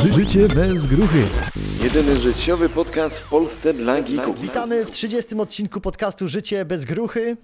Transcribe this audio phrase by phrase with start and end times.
[0.00, 1.22] Ży życie bez gruchy.
[1.82, 4.40] Jedyny życiowy podcast w Polsce dla geeków.
[4.40, 7.36] Witamy w 30 odcinku podcastu Życie bez gruchy.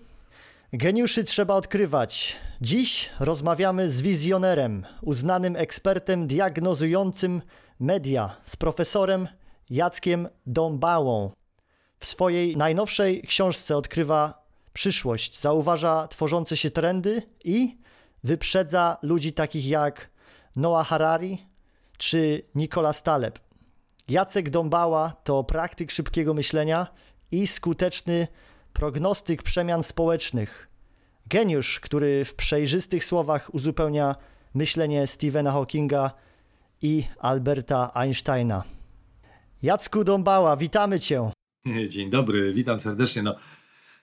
[0.73, 2.37] Geniuszy trzeba odkrywać.
[2.61, 7.43] Dziś rozmawiamy z wizjonerem, uznanym ekspertem diagnozującym
[7.81, 9.29] media, z profesorem
[9.71, 11.31] Jackiem Dąbałą.
[11.99, 14.43] W swojej najnowszej książce odkrywa
[14.73, 17.79] przyszłość, zauważa tworzące się trendy i
[18.25, 20.11] wyprzedza ludzi takich jak
[20.57, 21.50] Noah Harari
[22.01, 23.39] czy Nicolas Taleb.
[24.09, 26.87] Jacek Dąbała to praktyk szybkiego myślenia
[27.31, 28.29] i skuteczny
[28.73, 30.69] prognostyk przemian społecznych.
[31.27, 34.15] Geniusz, który w przejrzystych słowach uzupełnia
[34.55, 36.11] myślenie Stephena Hawkinga
[36.83, 38.63] i Alberta Einsteina.
[39.63, 41.31] Jacku Dąbała, witamy Cię.
[41.89, 43.23] Dzień dobry, witam serdecznie.
[43.23, 43.35] No,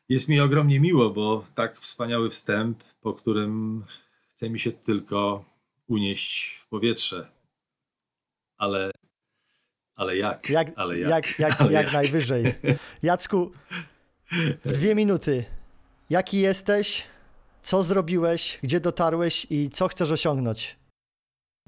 [0.09, 3.83] jest mi ogromnie miło, bo tak wspaniały wstęp, po którym
[4.27, 5.45] chce mi się tylko
[5.87, 7.36] unieść w powietrze.
[8.57, 8.91] Ale,
[9.95, 10.49] ale jak?
[10.49, 12.53] Jak, ale jak, jak, jak, Ale jak najwyżej.
[13.03, 13.51] Jacku,
[14.65, 15.45] w dwie minuty.
[16.09, 17.07] Jaki jesteś?
[17.61, 18.59] Co zrobiłeś?
[18.63, 20.75] Gdzie dotarłeś i co chcesz osiągnąć?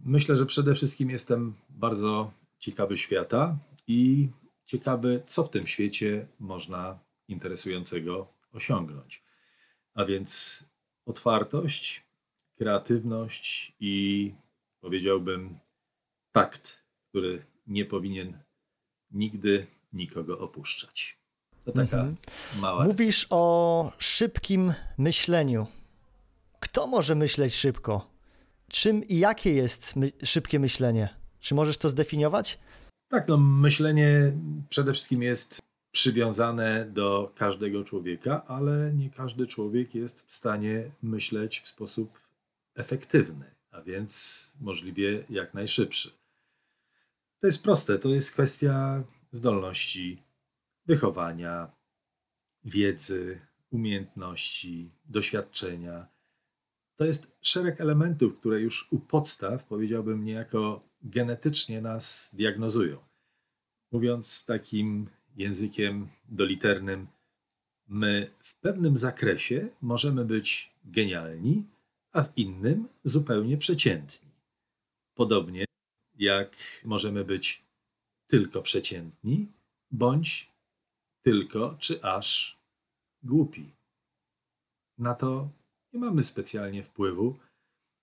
[0.06, 4.30] Myślę, że przede wszystkim jestem bardzo ciekawy świata i
[4.66, 9.24] ciekawy, co w tym świecie można interesującego osiągnąć.
[9.94, 10.64] A więc
[11.06, 12.04] otwartość,
[12.56, 14.34] kreatywność i
[14.82, 15.60] powiedziałbym
[16.32, 18.38] takt, który nie powinien
[19.12, 21.20] nigdy nikogo opuszczać.
[21.66, 22.08] To taka
[22.62, 22.84] mała.
[22.84, 25.68] Mówisz o szybkim myśleniu.
[26.60, 28.10] Kto może myśleć szybko?
[28.68, 31.10] Czym i jakie jest my szybkie myślenie?
[31.40, 32.60] Czy możesz to zdefiniować?
[33.12, 34.34] Tak, no myślenie
[34.70, 35.60] przede wszystkim jest
[35.92, 42.20] przywiązane do każdego człowieka, ale nie każdy człowiek jest w stanie myśleć w sposób
[42.76, 46.19] efektywny, a więc możliwie jak najszybszy.
[47.40, 50.24] To jest proste, to jest kwestia zdolności,
[50.86, 51.72] wychowania,
[52.64, 56.08] wiedzy, umiejętności, doświadczenia.
[56.96, 62.98] To jest szereg elementów, które już u podstaw, powiedziałbym, niejako genetycznie nas diagnozują.
[63.92, 67.08] Mówiąc takim językiem doliternym,
[67.88, 71.68] my w pewnym zakresie możemy być genialni,
[72.12, 74.30] a w innym zupełnie przeciętni.
[75.14, 75.69] Podobnie
[76.20, 77.64] jak możemy być
[78.28, 79.48] tylko przeciętni,
[79.92, 80.52] bądź
[81.22, 82.60] tylko czy aż
[83.24, 83.72] głupi.
[84.98, 85.50] Na to
[85.94, 87.36] nie mamy specjalnie wpływu,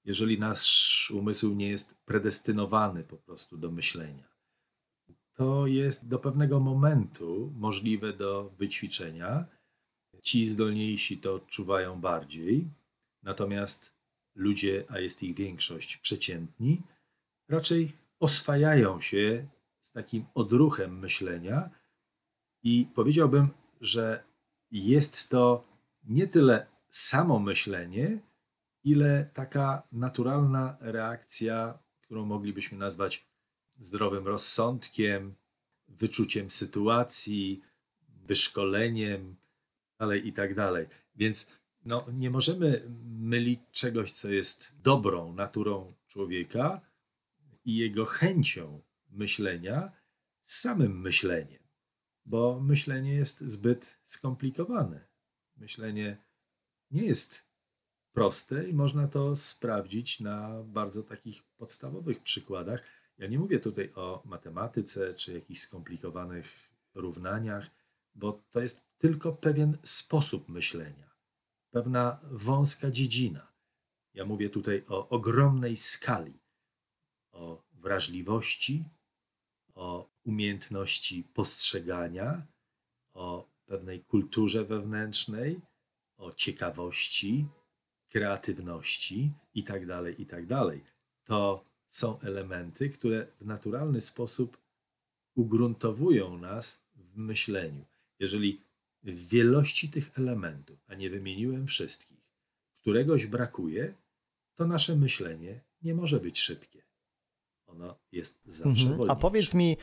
[0.04, 4.28] jeżeli nasz umysł nie jest predestynowany po prostu do myślenia.
[5.34, 9.44] To jest do pewnego momentu możliwe do wyćwiczenia.
[10.22, 12.64] Ci zdolniejsi to odczuwają bardziej,
[13.22, 13.94] natomiast
[14.34, 16.82] ludzie, a jest ich większość przeciętni,
[17.48, 19.48] raczej oswajają się
[19.80, 21.70] z takim odruchem myślenia
[22.62, 23.48] i powiedziałbym,
[23.80, 24.24] że
[24.70, 25.64] jest to
[26.04, 28.18] nie tyle samo myślenie,
[28.84, 33.26] ile taka naturalna reakcja, którą moglibyśmy nazwać
[33.78, 35.34] zdrowym rozsądkiem,
[35.88, 37.62] wyczuciem sytuacji,
[38.08, 39.36] wyszkoleniem,
[39.98, 40.86] dalej i tak dalej.
[41.16, 42.82] Więc no, nie możemy
[43.18, 46.80] mylić czegoś, co jest dobrą naturą człowieka
[47.66, 49.92] i jego chęcią myślenia
[50.42, 51.62] z samym myśleniem,
[52.24, 55.08] bo myślenie jest zbyt skomplikowane.
[55.56, 56.24] Myślenie
[56.90, 57.46] nie jest
[58.12, 62.84] proste i można to sprawdzić na bardzo takich podstawowych przykładach.
[63.18, 67.70] Ja nie mówię tutaj o matematyce czy jakichś skomplikowanych równaniach,
[68.14, 71.10] bo to jest tylko pewien sposób myślenia,
[71.70, 73.52] pewna wąska dziedzina.
[74.14, 76.45] Ja mówię tutaj o ogromnej skali,
[77.36, 78.84] o wrażliwości,
[79.74, 82.46] o umiejętności postrzegania,
[83.12, 85.60] o pewnej kulturze wewnętrznej,
[86.16, 87.46] o ciekawości,
[88.10, 90.80] kreatywności itd., itd.
[91.24, 94.58] To są elementy, które w naturalny sposób
[95.34, 97.84] ugruntowują nas w myśleniu.
[98.18, 98.60] Jeżeli
[99.02, 102.30] w wielości tych elementów, a nie wymieniłem wszystkich,
[102.74, 103.94] któregoś brakuje,
[104.54, 106.85] to nasze myślenie nie może być szybkie.
[107.66, 108.92] Ono jest zawsze Mhm.
[108.92, 109.20] A wolniejsze.
[109.20, 109.76] powiedz mi,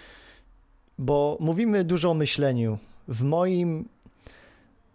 [0.97, 2.77] bo mówimy dużo o myśleniu.
[3.07, 3.89] W moim,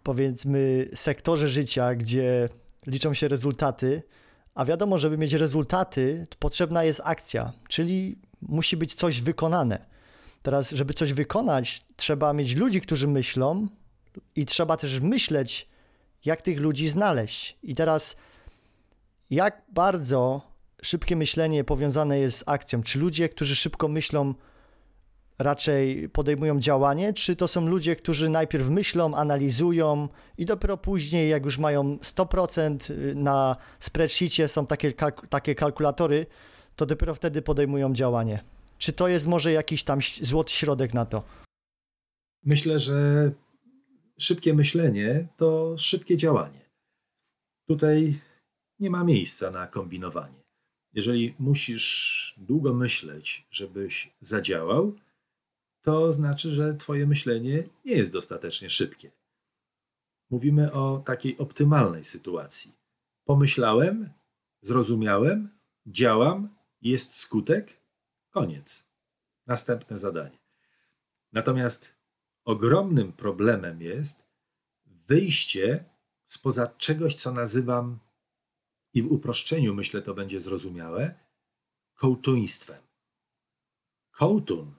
[0.03, 2.49] powiedzmy, sektorze życia, gdzie
[2.87, 4.03] liczą się rezultaty,
[4.55, 9.85] a wiadomo, żeby mieć rezultaty, potrzebna jest akcja, czyli musi być coś wykonane.
[10.41, 13.67] Teraz, żeby coś wykonać, trzeba mieć ludzi, którzy myślą,
[14.35, 15.69] i trzeba też myśleć,
[16.25, 17.57] jak tych ludzi znaleźć.
[17.63, 18.15] I teraz,
[19.29, 20.41] jak bardzo
[20.81, 22.83] szybkie myślenie powiązane jest z akcją?
[22.83, 24.33] Czy ludzie, którzy szybko myślą,
[25.39, 31.45] raczej podejmują działanie, czy to są ludzie, którzy najpierw myślą, analizują i dopiero później, jak
[31.45, 34.91] już mają 100% na spreadsheetie, są takie,
[35.29, 36.25] takie kalkulatory,
[36.75, 38.43] to dopiero wtedy podejmują działanie?
[38.77, 41.23] Czy to jest może jakiś tam złoty środek na to?
[42.45, 43.31] Myślę, że
[44.19, 46.69] szybkie myślenie to szybkie działanie.
[47.67, 48.19] Tutaj
[48.79, 50.38] nie ma miejsca na kombinowanie.
[50.93, 54.95] Jeżeli musisz długo myśleć, żebyś zadziałał,
[55.81, 59.11] to znaczy, że Twoje myślenie nie jest dostatecznie szybkie.
[60.29, 62.75] Mówimy o takiej optymalnej sytuacji.
[63.25, 64.09] Pomyślałem,
[64.61, 65.49] zrozumiałem,
[65.85, 67.81] działam, jest skutek,
[68.29, 68.87] koniec.
[69.47, 70.39] Następne zadanie.
[71.31, 71.95] Natomiast
[72.45, 74.25] ogromnym problemem jest
[74.85, 75.85] wyjście
[76.25, 77.99] spoza czegoś, co nazywam,
[78.93, 81.13] i w uproszczeniu myślę, to będzie zrozumiałe,
[81.95, 82.81] kołtuństwem.
[84.11, 84.75] Kołtun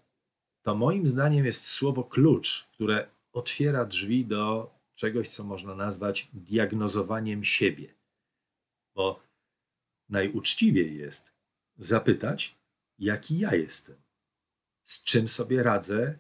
[0.63, 7.45] to moim zdaniem jest słowo klucz, które otwiera drzwi do czegoś, co można nazwać diagnozowaniem
[7.45, 7.95] siebie.
[8.95, 9.23] Bo
[10.09, 11.33] najuczciwiej jest
[11.79, 12.57] zapytać,
[12.99, 13.97] jaki ja jestem,
[14.83, 16.19] z czym sobie radzę,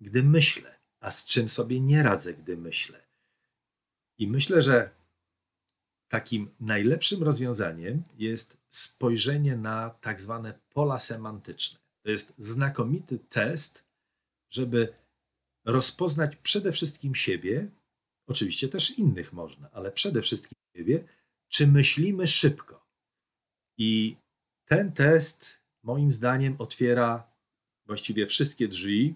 [0.00, 3.06] gdy myślę, a z czym sobie nie radzę, gdy myślę.
[4.18, 4.99] I myślę, że
[6.10, 11.78] takim najlepszym rozwiązaniem jest spojrzenie na tak zwane pola semantyczne.
[12.02, 13.84] To jest znakomity test,
[14.50, 14.94] żeby
[15.64, 17.68] rozpoznać przede wszystkim siebie,
[18.26, 21.04] oczywiście też innych można, ale przede wszystkim siebie,
[21.48, 22.86] czy myślimy szybko.
[23.78, 24.16] I
[24.64, 27.30] ten test, moim zdaniem, otwiera
[27.86, 29.14] właściwie wszystkie drzwi,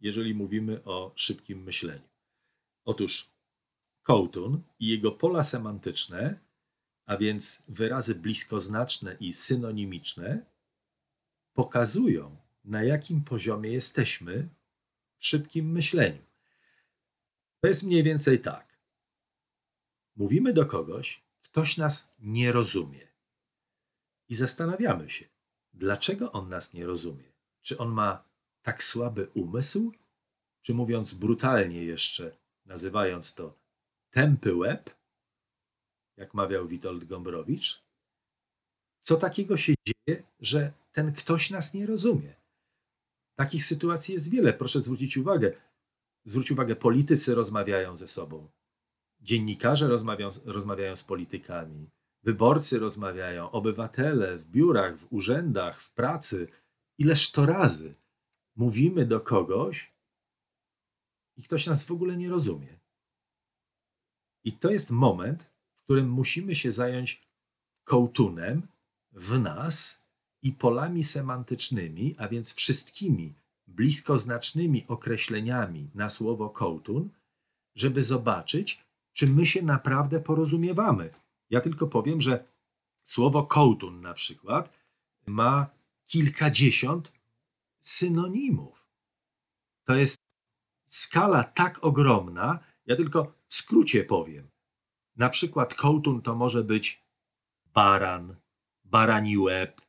[0.00, 2.08] jeżeli mówimy o szybkim myśleniu.
[2.84, 3.37] Otóż
[4.08, 6.40] Kołtun i jego pola semantyczne,
[7.06, 10.46] a więc wyrazy bliskoznaczne i synonimiczne,
[11.52, 14.48] pokazują, na jakim poziomie jesteśmy
[15.18, 16.22] w szybkim myśleniu.
[17.60, 18.78] To jest mniej więcej tak.
[20.16, 23.08] Mówimy do kogoś, ktoś nas nie rozumie.
[24.28, 25.28] I zastanawiamy się,
[25.72, 27.32] dlaczego on nas nie rozumie.
[27.62, 28.24] Czy on ma
[28.62, 29.92] tak słaby umysł?
[30.62, 33.57] Czy mówiąc brutalnie jeszcze, nazywając to
[34.18, 34.90] tępy łeb,
[36.16, 37.84] jak mawiał Witold Gombrowicz?
[39.00, 42.34] Co takiego się dzieje, że ten ktoś nas nie rozumie?
[43.34, 44.52] Takich sytuacji jest wiele.
[44.52, 45.52] Proszę zwrócić uwagę.
[46.24, 48.48] Zwróć uwagę, politycy rozmawiają ze sobą,
[49.20, 51.90] dziennikarze rozmawiają, rozmawiają z politykami,
[52.22, 56.48] wyborcy rozmawiają, obywatele w biurach, w urzędach, w pracy.
[56.98, 57.94] Ileż to razy
[58.56, 59.94] mówimy do kogoś
[61.36, 62.77] i ktoś nas w ogóle nie rozumie.
[64.48, 67.22] I to jest moment, w którym musimy się zająć
[67.84, 68.68] kołtunem
[69.12, 70.02] w nas
[70.42, 73.34] i polami semantycznymi, a więc wszystkimi
[73.66, 77.10] bliskoznacznymi określeniami na słowo kołtun,
[77.74, 81.10] żeby zobaczyć, czy my się naprawdę porozumiewamy.
[81.50, 82.44] Ja tylko powiem, że
[83.02, 84.78] słowo kołtun na przykład
[85.26, 85.66] ma
[86.04, 87.12] kilkadziesiąt
[87.80, 88.88] synonimów.
[89.84, 90.16] To jest
[90.86, 94.50] skala tak ogromna, ja tylko skrócie powiem.
[95.16, 97.04] Na przykład kołtun to może być
[97.64, 98.36] baran,
[98.84, 99.80] barani łeb,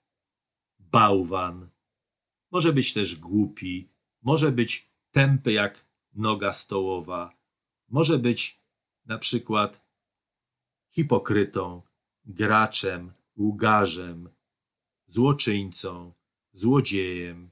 [0.79, 1.69] bałwan,
[2.51, 3.91] może być też głupi,
[4.21, 7.37] może być tępy jak noga stołowa,
[7.87, 8.61] może być
[9.05, 9.85] na przykład
[10.91, 11.81] hipokrytą,
[12.25, 14.29] graczem, łgarzem,
[15.05, 16.13] złoczyńcą,
[16.51, 17.51] złodziejem,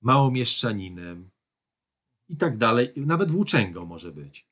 [0.00, 1.30] małomieszczaninem
[2.28, 2.92] i tak dalej.
[2.96, 4.49] Nawet włóczęgą może być.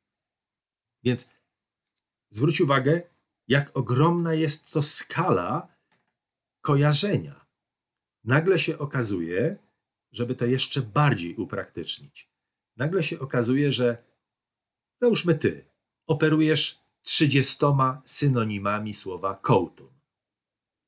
[1.03, 1.31] Więc
[2.31, 3.03] zwróć uwagę,
[3.49, 5.77] jak ogromna jest to skala
[6.61, 7.47] kojarzenia.
[8.25, 9.57] Nagle się okazuje,
[10.13, 12.31] żeby to jeszcze bardziej upraktycznić,
[12.77, 14.05] nagle się okazuje, że
[15.01, 15.65] załóżmy ty,
[16.07, 17.65] operujesz 30
[18.05, 19.91] synonimami słowa kołtun.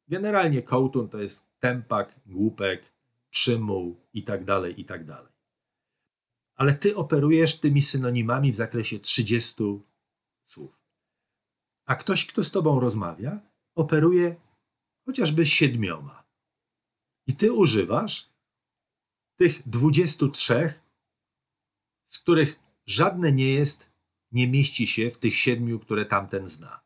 [0.09, 2.93] Generalnie kołtun to jest tempak, głupek,
[3.31, 5.00] przymuł i tak dalej, i tak.
[6.55, 9.64] Ale ty operujesz tymi synonimami w zakresie 30
[10.50, 10.80] słów.
[11.87, 13.40] A ktoś, kto z tobą rozmawia,
[13.75, 14.37] operuje
[15.04, 16.25] chociażby siedmioma.
[17.26, 18.30] I ty używasz
[19.37, 20.75] tych 23,
[22.04, 23.90] z których żadne nie jest,
[24.33, 26.80] nie mieści się w tych siedmiu, które tamten zna.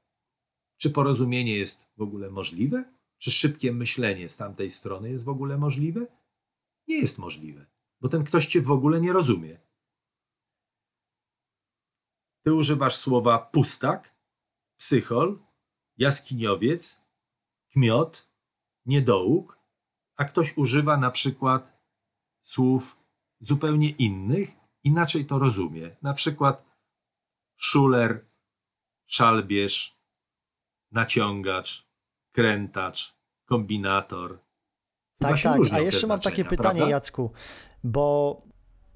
[0.76, 2.84] Czy porozumienie jest w ogóle możliwe?
[3.18, 6.06] Czy szybkie myślenie z tamtej strony jest w ogóle możliwe?
[6.88, 7.66] Nie jest możliwe,
[8.00, 9.63] bo ten ktoś cię w ogóle nie rozumie.
[12.44, 14.14] Ty używasz słowa pustak,
[14.76, 15.38] psychol,
[15.96, 17.02] jaskiniowiec,
[17.72, 18.28] kmiot
[18.86, 19.58] niedołóg,
[20.16, 21.72] a ktoś używa na przykład
[22.40, 22.96] słów
[23.40, 24.50] zupełnie innych,
[24.84, 25.96] inaczej to rozumie.
[26.02, 26.64] Na przykład
[27.56, 28.26] szuler,
[29.06, 29.98] szalbierz,
[30.92, 31.88] naciągacz,
[32.32, 34.38] krętacz, kombinator.
[35.18, 35.60] Chyba Tak, tak.
[35.72, 36.90] A jeszcze mam takie pytanie, prawda?
[36.90, 37.32] Jacku,
[37.84, 38.42] bo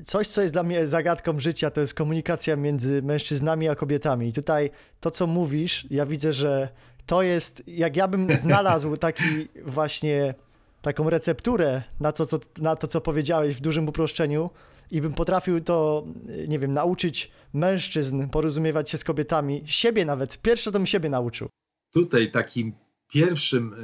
[0.04, 4.28] coś, co jest dla mnie zagadką życia, to jest komunikacja między mężczyznami a kobietami.
[4.28, 6.68] I tutaj to, co mówisz, ja widzę, że
[7.06, 10.34] to jest, jak ja bym znalazł taki właśnie
[10.82, 14.50] taką recepturę na to, co, na to, co powiedziałeś w dużym uproszczeniu
[14.90, 16.04] i bym potrafił to,
[16.48, 21.48] nie wiem, nauczyć mężczyzn porozumiewać się z kobietami, siebie nawet, pierwsze to bym siebie nauczył.
[21.92, 22.72] Tutaj takim
[23.08, 23.74] pierwszym,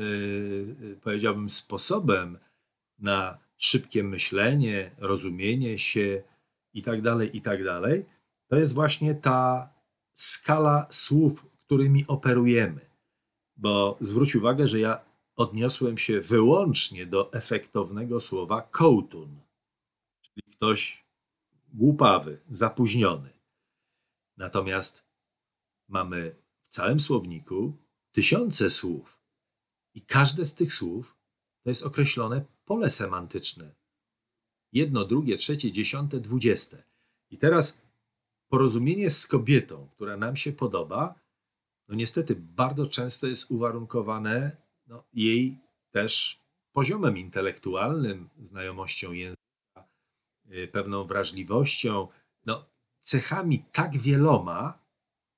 [0.81, 2.39] yy, powiedziałbym, sposobem
[2.99, 6.23] na szybkie myślenie, rozumienie się
[6.73, 7.61] i tak dalej, i tak
[8.49, 9.71] to jest właśnie ta
[10.13, 12.81] skala słów, którymi operujemy.
[13.57, 15.05] Bo zwróć uwagę, że ja
[15.37, 19.41] odniosłem się wyłącznie do efektownego słowa kołtun,
[20.23, 21.05] czyli ktoś
[21.73, 23.31] głupawy, zapóźniony.
[24.37, 25.05] Natomiast
[25.89, 27.77] mamy w całym słowniku
[28.13, 29.21] tysiące słów
[29.95, 31.17] i każde z tych słów
[31.63, 33.75] to jest określone pole semantyczne.
[34.73, 36.83] Jedno, drugie, trzecie, dziesiąte, dwudzieste.
[37.31, 37.83] I teraz
[38.49, 41.15] porozumienie z kobietą, która nam się podoba,
[41.89, 44.57] no niestety bardzo często jest uwarunkowane
[44.87, 45.59] no, jej
[45.91, 46.41] też
[46.73, 49.89] poziomem intelektualnym, znajomością języka,
[50.53, 52.09] y, pewną wrażliwością,
[52.47, 52.67] no,
[53.01, 54.79] cechami tak wieloma,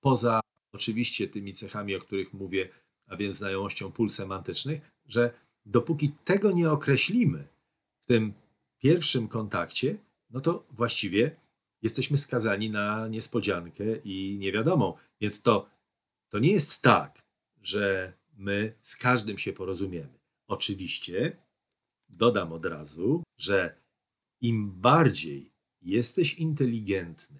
[0.00, 0.40] poza
[0.72, 2.68] oczywiście tymi cechami, o których mówię,
[3.06, 5.34] a więc znajomością pól semantycznych, że
[5.66, 7.48] dopóki tego nie określimy
[8.00, 8.32] w tym
[8.78, 9.98] pierwszym kontakcie,
[10.30, 11.36] no to właściwie
[11.82, 14.94] jesteśmy skazani na niespodziankę i niewiadomą.
[15.20, 15.70] Więc to,
[16.28, 17.26] to nie jest tak,
[17.60, 20.18] że my z każdym się porozumiemy.
[20.46, 21.36] Oczywiście
[22.08, 23.80] dodam od razu, że
[24.40, 27.38] im bardziej jesteś inteligentny,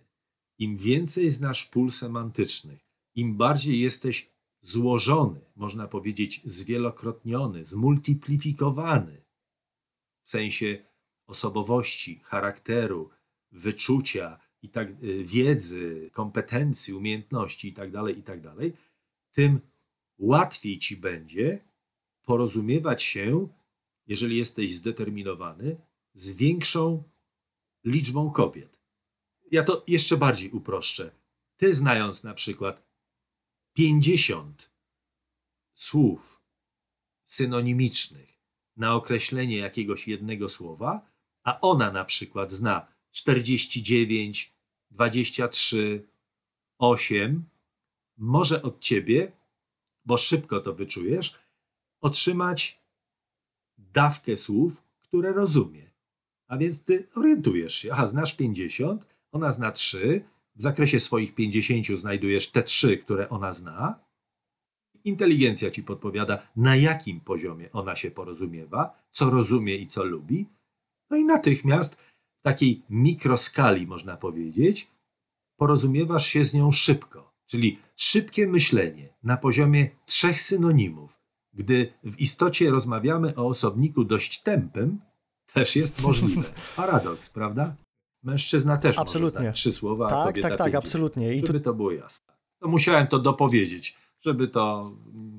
[0.59, 2.80] im więcej znasz pól semantycznych,
[3.14, 4.30] im bardziej jesteś
[4.66, 9.25] złożony, można powiedzieć zwielokrotniony, zmultiplifikowany
[10.23, 10.85] w sensie
[11.26, 13.11] osobowości, charakteru,
[13.52, 18.54] wyczucia i tak, y, wiedzy, kompetencji, umiejętności itd., itd.,
[19.32, 19.61] tym
[20.18, 21.64] łatwiej ci będzie
[22.23, 23.49] porozumiewać się,
[24.06, 25.76] jeżeli jesteś zdeterminowany,
[26.14, 27.02] z większą
[27.85, 28.80] liczbą kobiet.
[29.50, 31.11] Ja to jeszcze bardziej uproszczę.
[31.56, 32.85] Ty znając na przykład
[33.76, 34.73] 50
[35.75, 36.42] słów
[37.25, 38.40] synonimicznych
[38.76, 41.11] na określenie jakiegoś jednego słowa,
[41.42, 44.54] a ona na przykład zna 49,
[44.90, 46.09] 23,
[46.78, 47.45] 8,
[48.16, 49.33] może od ciebie,
[50.04, 51.38] bo szybko to wyczujesz,
[52.00, 52.80] otrzymać
[53.78, 55.90] dawkę słów, które rozumie.
[56.47, 57.92] A więc ty orientujesz się.
[57.92, 60.25] Aha, znasz 50, ona zna 3,
[60.56, 63.98] w zakresie swoich 50 znajdujesz te 3, które ona zna.
[65.04, 70.46] Inteligencja ci podpowiada, na jakim poziomie ona się porozumiewa, co rozumie i co lubi.
[71.10, 74.88] No i natychmiast w takiej mikroskali, można powiedzieć,
[75.56, 77.32] porozumiewasz się z nią szybko.
[77.46, 81.20] Czyli szybkie myślenie na poziomie trzech synonimów,
[81.52, 85.00] gdy w istocie rozmawiamy o osobniku dość tępym,
[85.52, 86.42] też jest możliwe.
[86.76, 87.76] Paradoks, prawda?
[88.26, 89.40] Mężczyzna też Absolutnie.
[89.40, 90.85] może trzy słowa, Tak, kobieta tak, tak, 50.
[90.85, 91.35] absolutnie.
[91.35, 92.35] I tu Żeby to było jasne.
[92.61, 94.92] To musiałem to dopowiedzieć, żeby to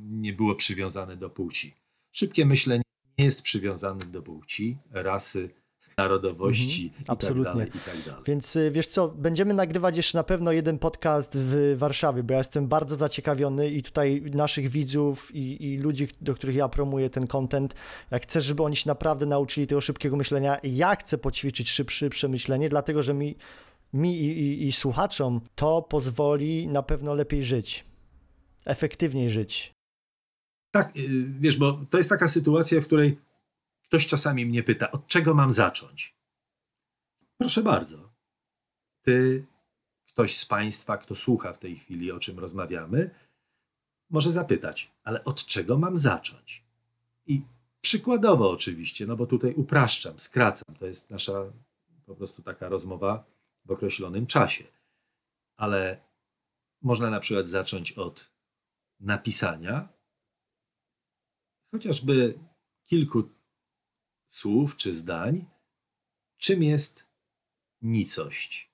[0.10, 1.74] nie było przywiązane do płci.
[2.12, 2.84] Szybkie myślenie
[3.17, 5.50] nie jest przywiązane do płci, rasy,
[5.97, 7.43] narodowości Mhm, i absolutnie.
[7.45, 8.23] tak dalej, i tak dalej.
[8.25, 12.37] Więc y, wiesz co, będziemy nagrywać jeszcze na pewno jeden podcast w Warszawie, bo ja
[12.37, 17.27] jestem bardzo zaciekawiony i tutaj naszych widzów i, i ludzi, do których ja promuję ten
[17.27, 17.73] content,
[18.11, 22.69] jak chcesz, żeby oni się naprawdę nauczyli tego szybkiego myślenia, ja chcę poćwiczyć szybsze przemyślenie,
[22.69, 23.35] dlatego że mi,
[23.93, 27.85] mi i, i, i słuchaczom to pozwoli na pewno lepiej żyć,
[28.65, 29.73] efektywniej żyć.
[30.71, 33.17] Tak, y, wiesz, bo to jest taka sytuacja, w której
[33.88, 36.15] ktoś czasami mnie pyta, od czego mam zacząć?
[37.38, 38.13] Proszę bardzo.
[39.01, 39.46] Ty,
[40.08, 43.10] ktoś z Państwa, kto słucha w tej chwili, o czym rozmawiamy,
[44.10, 46.63] może zapytać, ale od czego mam zacząć?
[47.25, 47.41] I
[47.82, 51.53] przykładowo oczywiście, no bo tutaj upraszczam, skracam, to jest nasza
[52.06, 53.25] po prostu taka rozmowa
[53.65, 54.63] w określonym czasie.
[55.58, 56.01] Ale
[56.82, 58.32] można na przykład zacząć od
[59.00, 59.89] napisania
[61.72, 62.39] chociażby
[62.84, 63.37] kilku
[64.27, 65.46] słów czy zdań,
[66.38, 67.05] czym jest
[67.81, 68.72] nicość.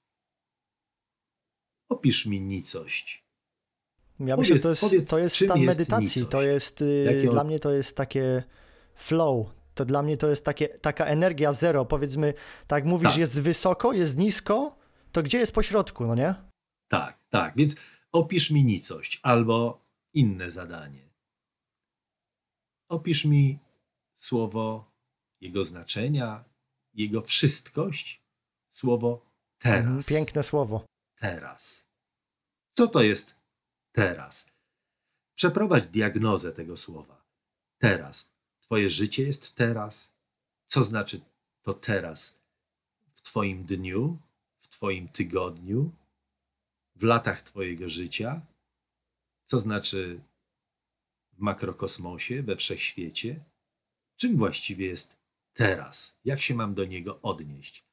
[1.89, 3.24] Opisz mi nicość.
[4.19, 6.31] Ja Powiedz- myślę, że to jest, powiedz, to jest stan jest medytacji, nicość?
[6.31, 8.43] to jest, y, Jakie on- dla mnie to jest takie
[8.95, 9.48] flow.
[9.75, 11.86] To dla mnie to jest takie, taka energia zero.
[11.86, 12.33] Powiedzmy,
[12.67, 13.17] tak mówisz, Tak.
[13.17, 14.75] jest wysoko, jest nisko,
[15.12, 16.36] to gdzie jest pośrodku, no nie?
[16.88, 17.55] Tak, tak.
[17.57, 17.75] Więc
[18.12, 21.10] opisz mi nicość albo inne zadanie.
[22.89, 23.60] Opisz mi
[24.13, 24.92] słowo,
[25.43, 26.43] jego znaczenia,
[26.93, 28.21] jego wszystkość,
[28.69, 29.25] słowo
[29.59, 29.79] teraz.
[29.85, 30.85] Mhm, Piękne słowo.
[31.15, 31.88] Teraz.
[32.71, 33.35] Co to jest
[33.91, 34.51] teraz?
[35.35, 37.23] Przeprowadź diagnozę tego słowa.
[37.77, 38.31] Teraz.
[38.59, 40.15] Twoje życie jest teraz.
[40.65, 41.21] Co znaczy
[41.62, 42.41] to teraz
[43.13, 44.17] w Twoim dniu,
[44.59, 45.91] w Twoim tygodniu,
[46.95, 48.41] w latach Twojego życia?
[49.45, 50.21] Co znaczy
[51.33, 53.43] w makrokosmosie, we wszechświecie?
[54.15, 55.22] Czym właściwie jest
[55.53, 56.19] teraz?
[56.25, 57.88] Jak się mam do niego odnieść?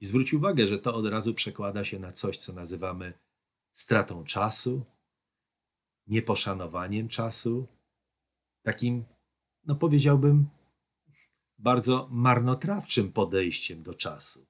[0.00, 3.12] I zwróć uwagę, że to od razu przekłada się na coś, co nazywamy
[3.72, 4.84] stratą czasu,
[6.06, 7.66] nieposzanowaniem czasu,
[8.62, 9.04] takim,
[9.64, 10.48] no powiedziałbym,
[11.58, 14.46] bardzo marnotrawczym podejściem do czasu,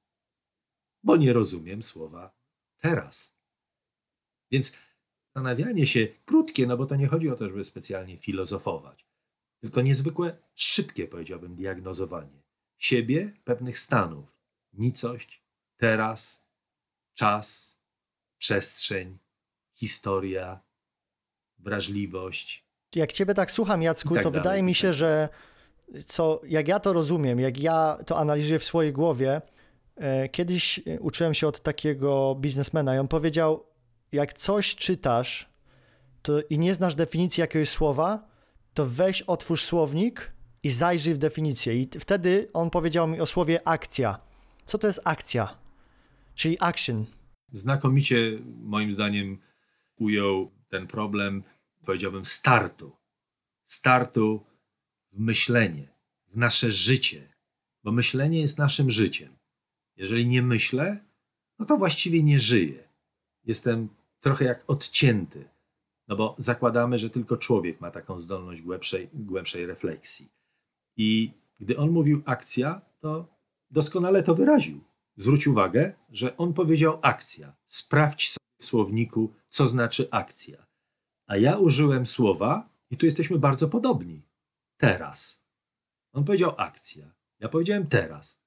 [1.02, 2.34] bo nie rozumiem słowa
[2.76, 3.34] teraz.
[4.50, 4.78] Więc
[5.24, 9.06] zastanawianie się krótkie, no bo to nie chodzi o to, żeby specjalnie filozofować,
[9.64, 12.42] tylko niezwykłe, szybkie, powiedziałbym, diagnozowanie
[12.78, 14.38] siebie, pewnych stanów,
[14.72, 15.42] nicość,
[15.76, 16.44] teraz,
[17.14, 17.78] czas,
[18.38, 19.18] przestrzeń,
[19.72, 20.60] historia,
[21.58, 22.66] wrażliwość.
[22.94, 25.28] Jak ciebie tak słucham, Jacku, tak to dalej, wydaje mi i się, tak że
[26.06, 29.42] co, jak ja to rozumiem, jak ja to analizuję w swojej głowie,
[29.96, 33.66] e, kiedyś e, uczyłem się od takiego biznesmena i on powiedział,
[34.12, 35.48] jak coś czytasz
[36.22, 38.33] to i nie znasz definicji jakiegoś słowa,
[38.74, 41.80] to weź, otwórz słownik i zajrzyj w definicję.
[41.80, 44.20] I wtedy on powiedział mi o słowie akcja.
[44.64, 45.58] Co to jest akcja?
[46.34, 47.06] Czyli action.
[47.52, 49.38] Znakomicie, moim zdaniem,
[49.96, 51.42] ujął ten problem,
[51.84, 52.92] powiedziałbym, startu.
[53.64, 54.46] Startu
[55.12, 55.88] w myślenie,
[56.28, 57.34] w nasze życie,
[57.84, 59.36] bo myślenie jest naszym życiem.
[59.96, 61.04] Jeżeli nie myślę,
[61.58, 62.88] no to właściwie nie żyję.
[63.44, 63.88] Jestem
[64.20, 65.48] trochę jak odcięty,
[66.08, 70.28] no bo zakładamy, że tylko człowiek ma taką zdolność głębszej, głębszej refleksji.
[70.96, 73.28] I gdy on mówił akcja, to
[73.70, 74.80] doskonale to wyraził.
[75.16, 77.56] Zwróć uwagę, że on powiedział akcja.
[77.66, 80.66] Sprawdź sobie w słowniku, co znaczy akcja.
[81.26, 84.22] A ja użyłem słowa, i tu jesteśmy bardzo podobni.
[84.76, 85.44] Teraz.
[86.12, 87.14] On powiedział akcja.
[87.40, 88.40] Ja powiedziałem teraz.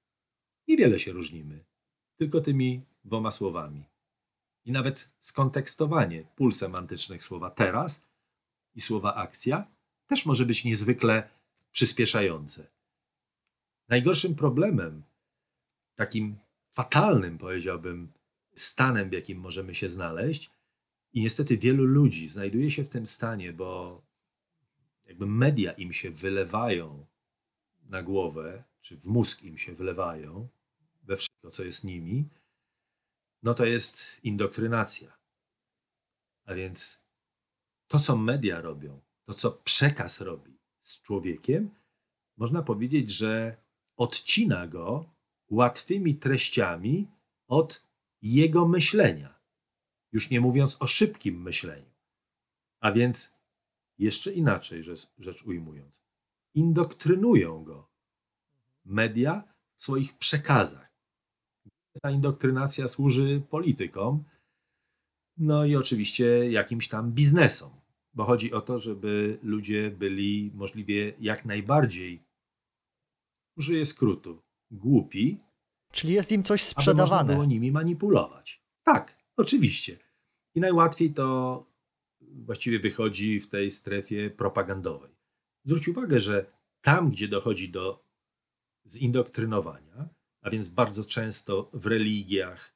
[0.67, 1.65] Niewiele się różnimy,
[2.17, 3.86] tylko tymi dwoma słowami.
[4.68, 8.06] I nawet skontekstowanie pól semantycznych słowa teraz
[8.76, 9.68] i słowa akcja
[10.08, 11.30] też może być niezwykle
[11.72, 12.68] przyspieszające.
[13.90, 15.04] Najgorszym problemem,
[15.96, 16.36] takim
[16.72, 18.12] fatalnym, powiedziałbym,
[18.56, 20.52] stanem, w jakim możemy się znaleźć,
[21.14, 24.02] i niestety wielu ludzi znajduje się w tym stanie, bo
[25.06, 27.06] jakby media im się wylewają
[27.90, 30.48] na głowę, czy w mózg im się wylewają,
[31.04, 32.26] we wszystko, co jest nimi,
[33.43, 35.17] no to jest indoktrynacja.
[36.45, 37.06] A więc
[37.88, 41.76] to, co media robią, to, co przekaz robi z człowiekiem,
[42.38, 43.58] można powiedzieć, że
[43.95, 45.13] odcina go
[45.50, 47.08] łatwymi treściami
[47.47, 47.88] od
[48.21, 49.39] jego myślenia.
[50.12, 51.91] Już nie mówiąc o szybkim myśleniu.
[52.80, 53.36] A więc
[53.97, 56.04] jeszcze inaczej rzecz, rzecz ujmując,
[56.54, 57.89] indoktrynują go
[58.86, 59.43] media
[59.76, 60.87] w swoich przekazach.
[62.02, 64.24] Ta indoktrynacja służy politykom,
[65.38, 67.72] no i oczywiście jakimś tam biznesom,
[68.14, 72.24] bo chodzi o to, żeby ludzie byli możliwie jak najbardziej,
[73.58, 75.38] użyję skrótu, głupi,
[75.92, 77.34] Czyli jest im coś aby można sprzedawane.
[77.34, 78.64] było nimi manipulować.
[78.84, 79.98] Tak, oczywiście.
[80.56, 81.66] I najłatwiej to
[82.22, 85.12] właściwie wychodzi w tej strefie propagandowej.
[85.66, 86.46] Zwróć uwagę, że
[86.82, 88.06] tam, gdzie dochodzi do
[88.88, 90.10] zindoktrynowania,
[90.48, 92.76] a więc bardzo często w religiach,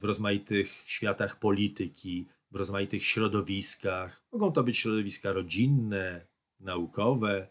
[0.00, 6.26] w rozmaitych światach polityki, w rozmaitych środowiskach, mogą to być środowiska rodzinne,
[6.60, 7.48] naukowe,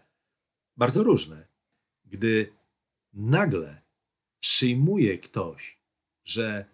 [0.78, 1.48] bardzo różne.
[2.06, 2.54] Gdy
[3.14, 3.82] nagle
[4.40, 5.82] przyjmuje ktoś,
[6.24, 6.66] że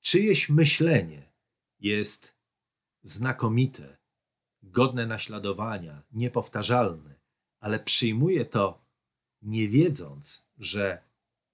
[0.00, 1.32] czyjeś myślenie
[1.80, 2.36] jest
[3.02, 3.96] znakomite,
[4.62, 7.14] godne naśladowania, niepowtarzalne,
[7.60, 8.84] ale przyjmuje to
[9.42, 11.11] nie wiedząc, że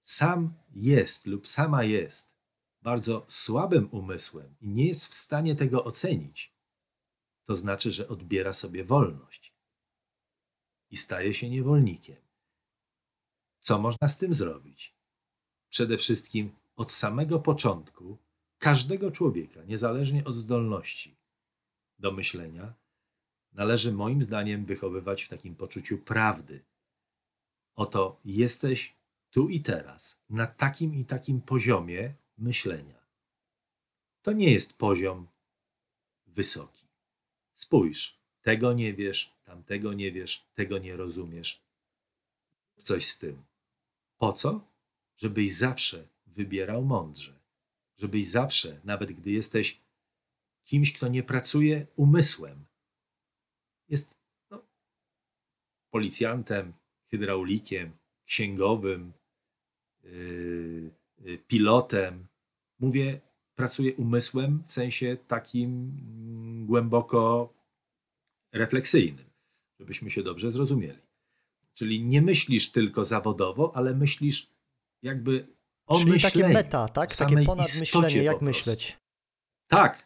[0.09, 2.35] sam jest lub sama jest
[2.81, 6.53] bardzo słabym umysłem i nie jest w stanie tego ocenić,
[7.43, 9.53] to znaczy, że odbiera sobie wolność
[10.89, 12.17] i staje się niewolnikiem.
[13.59, 14.95] Co można z tym zrobić?
[15.69, 18.17] Przede wszystkim od samego początku
[18.57, 21.17] każdego człowieka, niezależnie od zdolności
[21.99, 22.73] do myślenia,
[23.51, 26.65] należy moim zdaniem wychowywać w takim poczuciu prawdy.
[27.75, 28.98] Oto jesteś
[29.31, 32.99] tu i teraz, na takim i takim poziomie myślenia.
[34.21, 35.27] To nie jest poziom
[36.27, 36.87] wysoki.
[37.53, 41.61] Spójrz, tego nie wiesz, tamtego nie wiesz, tego nie rozumiesz.
[42.77, 43.43] Coś z tym.
[44.17, 44.67] Po co?
[45.17, 47.39] Żebyś zawsze wybierał mądrze.
[47.97, 49.81] Żebyś zawsze, nawet gdy jesteś
[50.63, 52.65] kimś, kto nie pracuje umysłem,
[53.89, 54.17] jest
[54.51, 54.61] no,
[55.89, 56.73] policjantem,
[57.07, 59.13] hydraulikiem, księgowym,
[61.47, 62.27] pilotem.
[62.79, 63.19] Mówię,
[63.55, 67.53] pracuje umysłem w sensie takim mm, głęboko
[68.53, 69.25] refleksyjnym,
[69.79, 70.99] żebyśmy się dobrze zrozumieli.
[71.73, 74.47] Czyli nie myślisz tylko zawodowo, ale myślisz
[75.03, 75.47] jakby
[75.85, 76.33] o Czyli myśleniu.
[76.33, 77.15] takie meta, tak?
[77.15, 78.97] Takie ponadmyślenie, jak po myśleć.
[79.67, 80.03] Tak,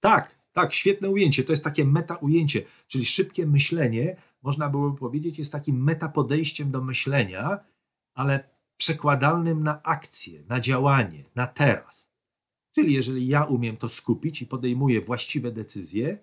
[0.00, 1.44] tak, tak, świetne ujęcie.
[1.44, 6.70] To jest takie meta ujęcie, czyli szybkie myślenie, można byłoby powiedzieć, jest takim meta podejściem
[6.70, 7.58] do myślenia,
[8.14, 12.10] ale przekładalnym na akcję, na działanie, na teraz.
[12.74, 16.18] Czyli jeżeli ja umiem to skupić i podejmuję właściwe decyzje,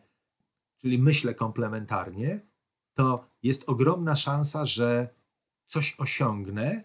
[0.78, 2.42] czyli myślę komplementarnie,
[2.94, 5.10] to jest ogromna szansa, że
[5.66, 6.84] coś osiągnę.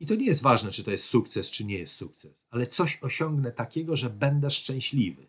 [0.00, 2.98] I to nie jest ważne, czy to jest sukces, czy nie jest sukces, ale coś
[3.02, 5.28] osiągnę takiego, że będę szczęśliwy,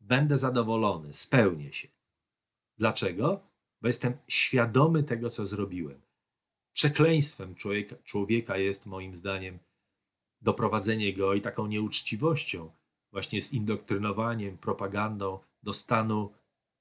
[0.00, 1.88] będę zadowolony, spełnię się.
[2.78, 3.50] Dlaczego?
[3.80, 6.02] Bo jestem świadomy tego, co zrobiłem.
[6.80, 9.58] Przekleństwem człowieka, człowieka jest, moim zdaniem,
[10.40, 12.70] doprowadzenie go i taką nieuczciwością,
[13.10, 16.32] właśnie z indoktrynowaniem, propagandą do stanu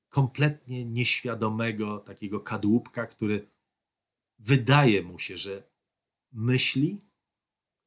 [0.10, 3.48] kompletnie nieświadomego, takiego kadłubka, który
[4.38, 5.64] wydaje mu się, że
[6.32, 7.02] myśli,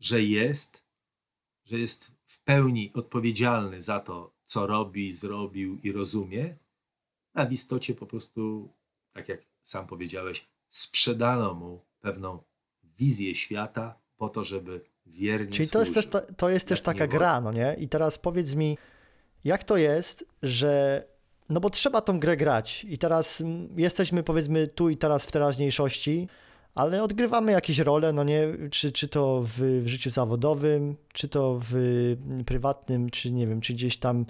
[0.01, 0.85] że jest,
[1.65, 6.57] że jest w pełni odpowiedzialny za to, co robi, zrobił i rozumie,
[7.35, 8.73] a w istocie po prostu,
[9.13, 12.39] tak jak sam powiedziałeś, sprzedano mu pewną
[12.99, 17.07] wizję świata po to, żeby wiernie Czyli to jest też, ta, to jest też taka
[17.07, 17.77] gra, no nie?
[17.79, 18.79] I teraz powiedz mi,
[19.45, 21.05] jak to jest, że.
[21.49, 23.43] No bo trzeba tą grę grać i teraz
[23.77, 26.29] jesteśmy powiedzmy tu i teraz w teraźniejszości,
[26.75, 28.49] ale odgrywamy jakieś role, no nie?
[28.71, 31.77] Czy, czy to w, w życiu zawodowym, czy to w
[32.47, 34.27] prywatnym, czy nie wiem, czy gdzieś tam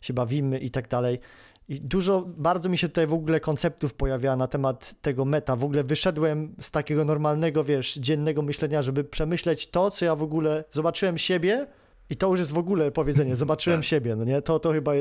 [0.00, 1.18] się bawimy i tak dalej.
[1.68, 5.56] I dużo, bardzo mi się tutaj w ogóle konceptów pojawia na temat tego meta.
[5.56, 10.22] W ogóle wyszedłem z takiego normalnego, wiesz, dziennego myślenia, żeby przemyśleć to, co ja w
[10.22, 11.66] ogóle zobaczyłem siebie
[12.10, 13.86] i to już jest w ogóle powiedzenie, zobaczyłem Tak.
[13.86, 14.42] siebie, no nie?
[14.42, 14.92] To, to chyba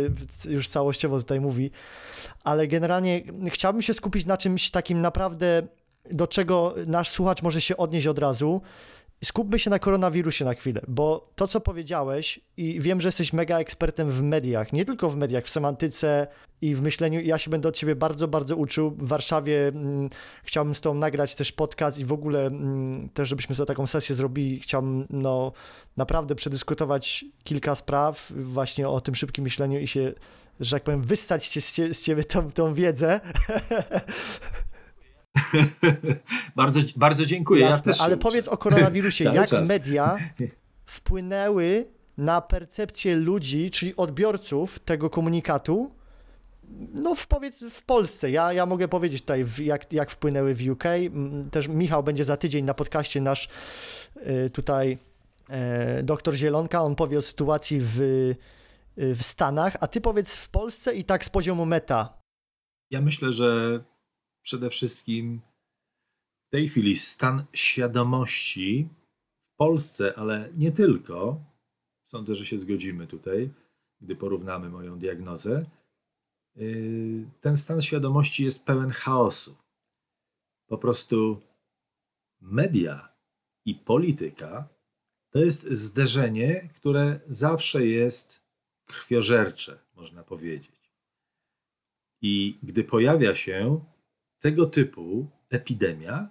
[0.50, 1.72] już całościowo tutaj mówi,
[2.44, 3.22] ale generalnie
[3.52, 5.68] chciałbym się skupić na czymś takim naprawdę,
[6.12, 8.62] do czego nasz słuchacz może się odnieść od razu.
[9.24, 13.60] Skupmy się na koronawirusie na chwilę, bo to, co powiedziałeś, i wiem, że jesteś mega
[13.60, 16.28] ekspertem w mediach, nie tylko w mediach, w semantyce
[16.62, 17.22] i w myśleniu.
[17.22, 18.92] Ja się będę od ciebie bardzo, bardzo uczył.
[18.92, 20.10] W Warszawie mm,
[20.44, 24.16] chciałbym z tobą nagrać też podcast i w ogóle mm, też, żebyśmy sobie taką sesję
[24.16, 24.60] zrobili.
[24.60, 25.52] Chciałbym no,
[25.98, 30.14] naprawdę przedyskutować kilka spraw właśnie o tym szybkim myśleniu i się,
[30.60, 33.20] że tak powiem, wystać z, z ciebie tą, tą wiedzę.
[36.56, 37.62] bardzo, bardzo dziękuję.
[37.62, 39.24] ja Jasne, też się ale powiedz o koronawirusie.
[39.34, 39.68] Jak czas.
[39.68, 40.18] media
[40.86, 41.86] wpłynęły
[42.18, 45.92] na percepcję ludzi, czyli odbiorców tego komunikatu,
[47.02, 48.32] no w, powiedz w Polsce.
[48.32, 50.84] Ja, ja mogę powiedzieć tutaj, w, jak, jak wpłynęły w UK.
[51.52, 53.48] Też Michał będzie za tydzień na podcaście nasz
[54.46, 54.98] y, tutaj
[55.50, 58.36] e, doktor Zielonka, on powie o sytuacji w, y,
[58.98, 62.18] w Stanach, a ty powiedz w Polsce i tak z poziomu meta.
[62.92, 63.80] Ja myślę, że
[64.44, 65.42] przede wszystkim
[66.48, 68.88] w tej chwili stan świadomości
[69.54, 71.42] w Polsce, ale nie tylko,
[72.04, 73.50] sądzę, że się zgodzimy tutaj,
[74.02, 75.66] gdy porównamy moją diagnozę,
[76.56, 79.56] yy, ten stan świadomości jest pełen chaosu.
[80.68, 81.42] Po prostu
[82.42, 83.10] media
[83.66, 84.68] i polityka
[85.30, 88.44] to jest zderzenie, które zawsze jest
[88.86, 90.92] krwiożercze, można powiedzieć.
[92.22, 93.86] I gdy pojawia się
[94.44, 96.30] tego typu epidemia,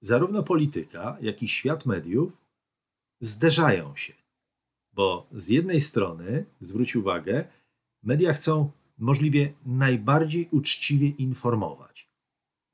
[0.00, 2.32] zarówno polityka, jak i świat mediów
[3.20, 4.12] zderzają się.
[4.92, 7.44] Bo z jednej strony, zwróć uwagę,
[8.02, 12.08] media chcą możliwie najbardziej uczciwie informować.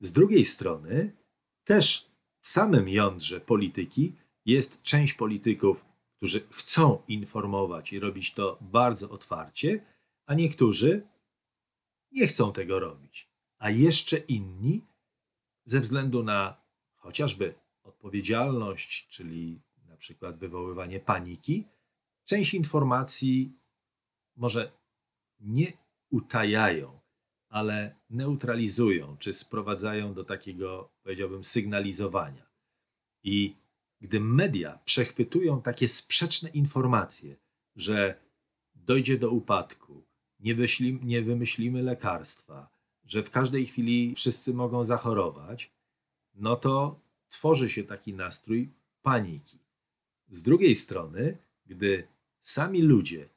[0.01, 1.13] Z drugiej strony,
[1.65, 4.13] też w samym jądrze polityki
[4.45, 5.85] jest część polityków,
[6.17, 9.85] którzy chcą informować i robić to bardzo otwarcie,
[10.27, 11.07] a niektórzy
[12.13, 14.85] nie chcą tego robić, a jeszcze inni,
[15.65, 16.57] ze względu na
[16.97, 21.65] chociażby odpowiedzialność, czyli na przykład wywoływanie paniki,
[22.25, 23.53] część informacji
[24.37, 24.73] może
[25.41, 25.73] nie
[26.11, 27.01] utajają,
[27.49, 32.47] ale neutralizują czy sprowadzają do takiego, powiedziałbym, sygnalizowania.
[33.23, 33.55] I
[34.01, 37.37] gdy media przechwytują takie sprzeczne informacje,
[37.77, 38.21] że
[38.75, 40.07] dojdzie do upadku,
[40.41, 42.76] nie, wyśli, nie wymyślimy lekarstwa,
[43.07, 45.71] że w każdej chwili wszyscy mogą zachorować,
[46.35, 48.69] no to tworzy się taki nastrój
[49.03, 49.59] paniki.
[50.31, 52.09] Z drugiej strony, gdy
[52.41, 53.29] sami ludzie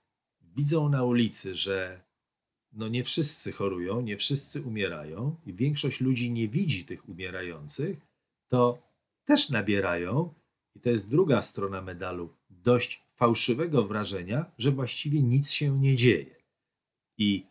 [0.41, 2.01] widzą na ulicy, że
[2.73, 7.97] no nie wszyscy chorują, nie wszyscy umierają i większość ludzi nie widzi tych umierających,
[8.47, 8.81] to
[9.25, 10.33] też nabierają,
[10.75, 16.35] i to jest druga strona medalu, dość fałszywego wrażenia, że właściwie nic się nie dzieje.
[17.17, 17.45] I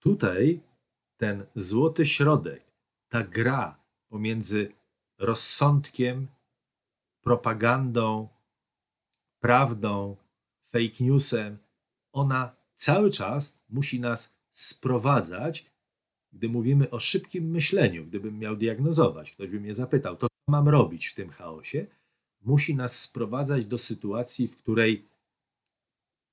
[0.00, 0.60] tutaj
[1.20, 2.64] ten złoty środek,
[3.08, 3.78] ta gra
[4.08, 4.72] pomiędzy
[5.18, 6.26] rozsądkiem,
[7.22, 8.28] propagandą,
[9.40, 10.16] prawdą,
[10.62, 11.58] fake newsem,
[12.12, 15.66] ona cały czas musi nas sprowadzać,
[16.32, 20.68] gdy mówimy o szybkim myśleniu, gdybym miał diagnozować, ktoś by mnie zapytał, to co mam
[20.68, 21.86] robić w tym chaosie,
[22.40, 25.08] musi nas sprowadzać do sytuacji, w której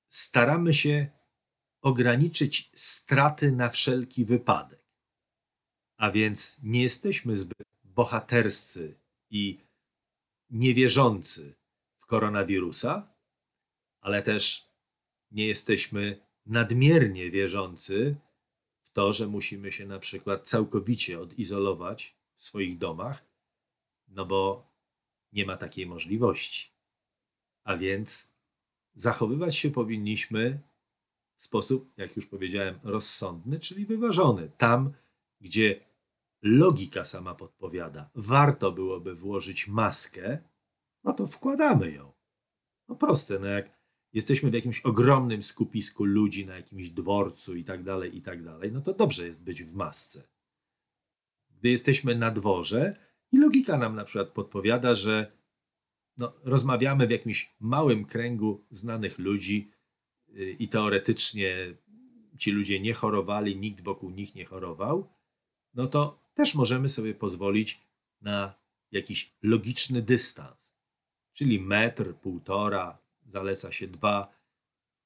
[0.08, 1.06] staramy się
[1.82, 4.77] ograniczyć straty na wszelki wypadek.
[5.98, 8.94] A więc nie jesteśmy zbyt bohaterscy
[9.30, 9.58] i
[10.50, 11.54] niewierzący
[11.98, 13.14] w koronawirusa,
[14.00, 14.68] ale też
[15.30, 18.16] nie jesteśmy nadmiernie wierzący
[18.82, 23.24] w to, że musimy się na przykład całkowicie odizolować w swoich domach,
[24.08, 24.70] no bo
[25.32, 26.70] nie ma takiej możliwości.
[27.64, 28.32] A więc
[28.94, 30.60] zachowywać się powinniśmy
[31.36, 34.50] w sposób, jak już powiedziałem, rozsądny, czyli wyważony.
[34.58, 34.92] Tam,
[35.40, 35.87] gdzie
[36.42, 40.38] logika sama podpowiada, warto byłoby włożyć maskę,
[41.04, 42.12] no to wkładamy ją.
[42.88, 43.78] No proste, no jak
[44.12, 48.72] jesteśmy w jakimś ogromnym skupisku ludzi na jakimś dworcu i tak dalej, i tak dalej,
[48.72, 50.28] no to dobrze jest być w masce.
[51.50, 52.96] Gdy jesteśmy na dworze
[53.32, 55.32] i logika nam na przykład podpowiada, że
[56.18, 59.70] no, rozmawiamy w jakimś małym kręgu znanych ludzi
[60.28, 61.56] yy, i teoretycznie
[62.38, 65.08] ci ludzie nie chorowali, nikt wokół nich nie chorował,
[65.74, 67.80] no to też możemy sobie pozwolić
[68.20, 68.54] na
[68.92, 70.72] jakiś logiczny dystans,
[71.32, 74.34] czyli metr, półtora, zaleca się dwa,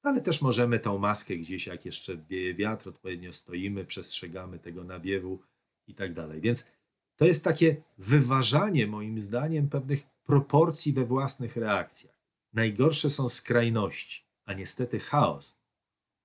[0.01, 5.39] ale też możemy tą maskę gdzieś, jak jeszcze wieje wiatr, odpowiednio stoimy, przestrzegamy tego nawiewu
[5.87, 6.41] i tak dalej.
[6.41, 6.67] Więc
[7.15, 12.17] to jest takie wyważanie, moim zdaniem, pewnych proporcji we własnych reakcjach.
[12.53, 15.57] Najgorsze są skrajności, a niestety chaos.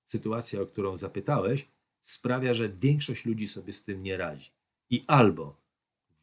[0.05, 1.67] Sytuacja, o którą zapytałeś,
[2.01, 4.58] sprawia, że większość ludzi sobie z tym nie radzi.
[4.89, 5.61] I albo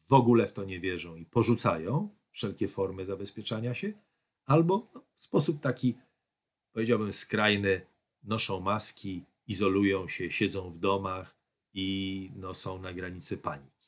[0.07, 3.93] w ogóle w to nie wierzą i porzucają wszelkie formy zabezpieczania się,
[4.45, 5.97] albo no, w sposób taki,
[6.71, 7.81] powiedziałbym, skrajny,
[8.23, 11.35] noszą maski, izolują się, siedzą w domach
[11.73, 13.87] i no, są na granicy paniki.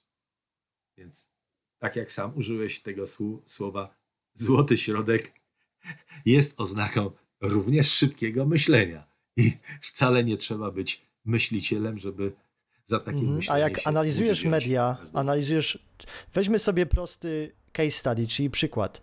[0.97, 1.29] Więc
[1.77, 3.05] tak jak sam użyłeś tego
[3.45, 3.95] słowa,
[4.33, 5.33] złoty środek
[6.25, 7.11] jest oznaką
[7.41, 9.09] również szybkiego myślenia.
[9.37, 12.31] I wcale nie trzeba być myślicielem, żeby
[12.89, 13.36] za takie Mhm.
[13.36, 15.80] myślenie A jak analizujesz media, analizujesz.
[16.34, 19.02] Weźmy sobie prosty case study, czyli przykład.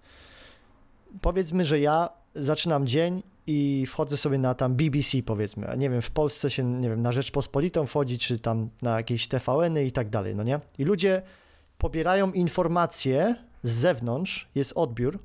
[1.21, 5.69] Powiedzmy, że ja zaczynam dzień i wchodzę sobie na tam BBC, powiedzmy.
[5.69, 9.29] a Nie wiem, w Polsce się, nie wiem, na Rzeczpospolitą wchodzi, czy tam na jakieś
[9.29, 10.61] TVN-y i tak dalej, no nie?
[10.79, 11.23] I ludzie
[11.79, 15.19] pobierają informacje z zewnątrz, jest odbiór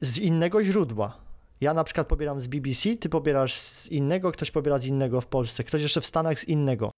[0.00, 1.23] z innego źródła.
[1.64, 5.26] Ja na przykład pobieram z BBC, ty pobierasz z innego, ktoś pobiera z innego w
[5.26, 6.90] Polsce, ktoś jeszcze w Stanach z innego.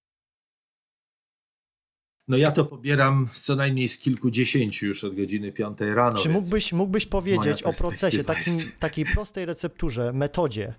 [2.29, 6.19] No ja to pobieram co najmniej z kilkudziesięciu już od godziny 5 rano.
[6.19, 10.75] Czy mógłbyś, mógłbyś powiedzieć o procesie, takim, jest- takiej prostej recepturze, metodzie,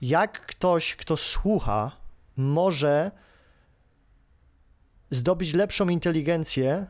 [0.00, 1.96] jak ktoś, kto słucha,
[2.36, 3.10] może
[5.10, 6.86] zdobyć lepszą inteligencję,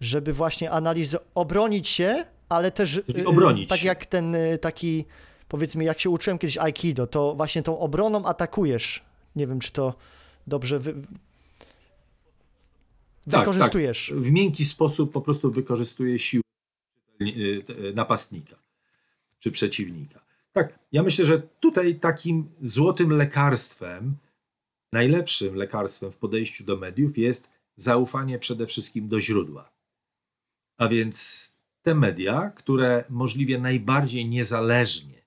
[0.00, 5.04] żeby właśnie analizować, obronić się, ale też Czyli y, obronić tak jak ten y, taki,
[5.48, 9.04] powiedzmy, jak się uczyłem kiedyś Aikido, to właśnie tą obroną atakujesz.
[9.36, 9.94] Nie wiem, czy to
[10.46, 10.94] dobrze wy...
[13.30, 14.08] Tak, wykorzystujesz.
[14.08, 14.18] Tak.
[14.18, 16.42] W miękki sposób po prostu wykorzystuje siłę
[17.20, 18.56] y, y, napastnika
[19.38, 20.20] czy przeciwnika.
[20.52, 24.16] Tak, ja myślę, że tutaj takim złotym lekarstwem,
[24.92, 29.72] najlepszym lekarstwem w podejściu do mediów jest zaufanie przede wszystkim do źródła.
[30.78, 31.55] A więc
[31.86, 35.22] te media, które możliwie najbardziej niezależnie,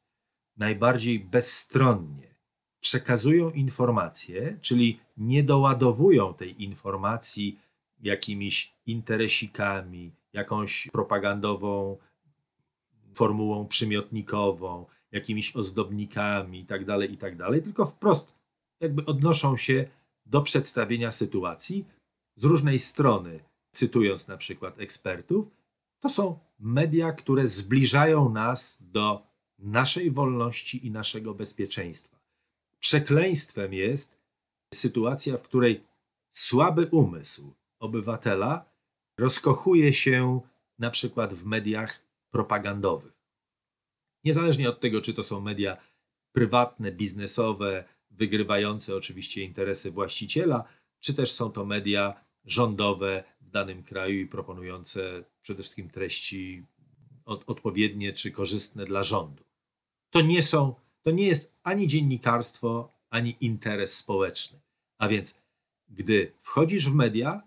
[0.58, 2.36] najbardziej bezstronnie
[2.80, 7.60] przekazują informacje, czyli nie doładowują tej informacji
[8.00, 11.98] jakimiś interesikami, jakąś propagandową
[13.14, 18.34] formułą przymiotnikową, jakimiś ozdobnikami itd., itd., tylko wprost
[18.80, 19.86] jakby odnoszą się
[20.26, 21.86] do przedstawienia sytuacji
[22.36, 23.40] z różnej strony,
[23.72, 25.59] cytując na przykład ekspertów,
[26.00, 29.28] to są media, które zbliżają nas do
[29.60, 32.20] naszej wolności i naszego bezpieczeństwa.
[32.80, 34.20] Przekleństwem jest
[34.74, 35.84] sytuacja, w której
[36.30, 38.66] słaby umysł obywatela
[39.18, 40.42] rozkochuje się
[40.80, 43.20] na przykład w mediach propagandowych.
[44.24, 45.78] Niezależnie od tego, czy to są media
[46.32, 50.64] prywatne, biznesowe, wygrywające oczywiście interesy właściciela,
[51.00, 56.66] czy też są to media rządowe w danym kraju i proponujące przede wszystkim treści
[57.26, 59.44] od, odpowiednie czy korzystne dla rządu.
[60.10, 64.60] To nie są, to nie jest ani dziennikarstwo, ani interes społeczny.
[64.98, 65.42] A więc,
[65.88, 67.42] gdy wchodzisz w media,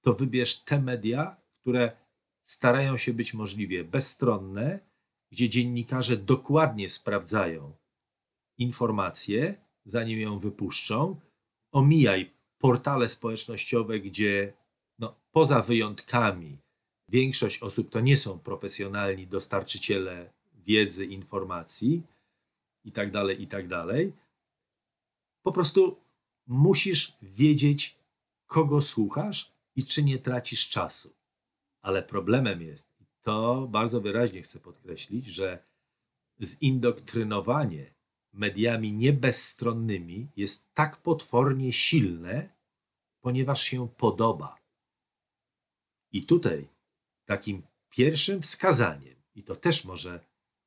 [0.00, 1.92] to wybierz te media, które
[2.42, 4.80] starają się być możliwie bezstronne,
[5.30, 7.76] gdzie dziennikarze dokładnie sprawdzają
[8.58, 11.20] informację, zanim ją wypuszczą.
[11.72, 14.59] Omijaj portale społecznościowe, gdzie
[15.00, 16.58] no, poza wyjątkami
[17.08, 22.02] większość osób to nie są profesjonalni dostarczyciele wiedzy, informacji
[22.84, 24.12] i tak dalej, i tak dalej.
[25.42, 25.96] Po prostu
[26.46, 27.96] musisz wiedzieć,
[28.46, 31.14] kogo słuchasz i czy nie tracisz czasu.
[31.82, 35.64] Ale problemem jest, i to bardzo wyraźnie chcę podkreślić, że
[36.42, 37.94] zindoktrynowanie
[38.32, 42.48] mediami niebezstronnymi jest tak potwornie silne,
[43.20, 44.59] ponieważ się podoba.
[46.12, 46.68] I tutaj
[47.24, 50.24] takim pierwszym wskazaniem, i to też może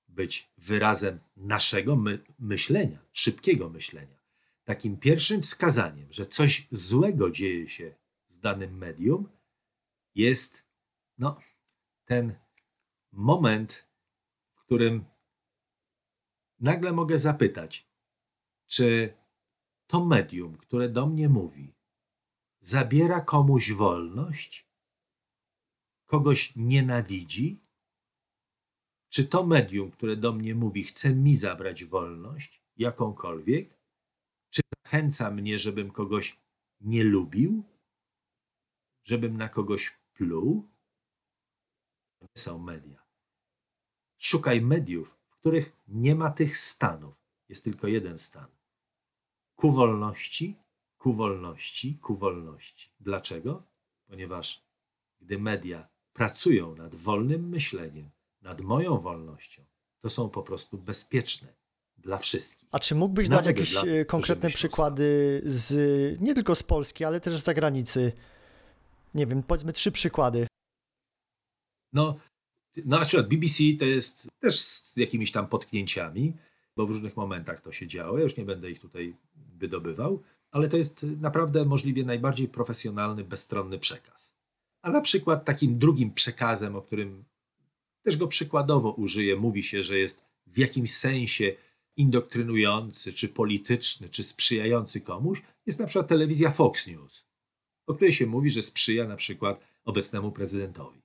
[0.08, 4.20] być wyrazem naszego my myślenia, szybkiego myślenia,
[4.64, 7.96] takim pierwszym wskazaniem, że coś złego dzieje się
[8.28, 9.30] z danym medium,
[10.16, 10.66] jest
[11.18, 11.40] no,
[12.06, 12.36] ten
[13.12, 13.88] moment,
[14.54, 15.06] w którym
[16.60, 17.88] nagle mogę zapytać,
[18.68, 19.14] czy
[19.88, 21.74] to medium, które do mnie mówi,
[22.60, 24.73] zabiera komuś wolność,
[26.06, 27.64] kogoś nienawidzi?
[29.10, 33.80] Czy to medium, które do mnie mówi, chce mi zabrać wolność, jakąkolwiek?
[34.50, 36.40] Czy zachęca mnie, żebym kogoś
[36.82, 37.64] nie lubił?
[39.04, 40.70] Żebym na kogoś pluł?
[42.20, 43.04] To nie są media.
[44.18, 47.24] Szukaj mediów, w których nie ma tych stanów.
[47.50, 48.48] Jest tylko jeden stan.
[49.56, 50.60] Ku wolności,
[50.98, 52.92] ku wolności, ku wolności.
[53.00, 53.64] Dlaczego?
[54.08, 54.66] Ponieważ
[55.22, 58.10] gdy media pracują nad wolnym myśleniem,
[58.42, 59.64] nad moją wolnością,
[60.00, 61.54] to są po prostu bezpieczne
[61.98, 62.70] dla wszystkich.
[62.72, 67.04] A czy mógłbyś Nawet dać jakieś dla- e, konkretne przykłady z nie tylko z Polski,
[67.04, 68.12] ale też z zagranicy?
[69.14, 70.48] Nie wiem, powiedzmy trzy przykłady.
[71.94, 72.16] No,
[72.86, 76.34] no na przykład BBC to jest też z jakimiś tam potknięciami,
[76.76, 78.18] bo w różnych momentach to się działo.
[78.18, 83.80] Ja już nie będę ich tutaj wydobywał, ale to jest naprawdę możliwie najbardziej profesjonalny, bezstronny
[83.80, 84.33] przekaz.
[84.84, 87.26] A na przykład takim drugim przekazem, o którym
[88.06, 91.56] też go przykładowo użyję, mówi się, że jest w jakimś sensie
[91.98, 97.26] indoktrynujący, czy polityczny, czy sprzyjający komuś, jest na przykład telewizja Fox News,
[97.88, 101.02] o której się mówi, że sprzyja na przykład obecnemu prezydentowi.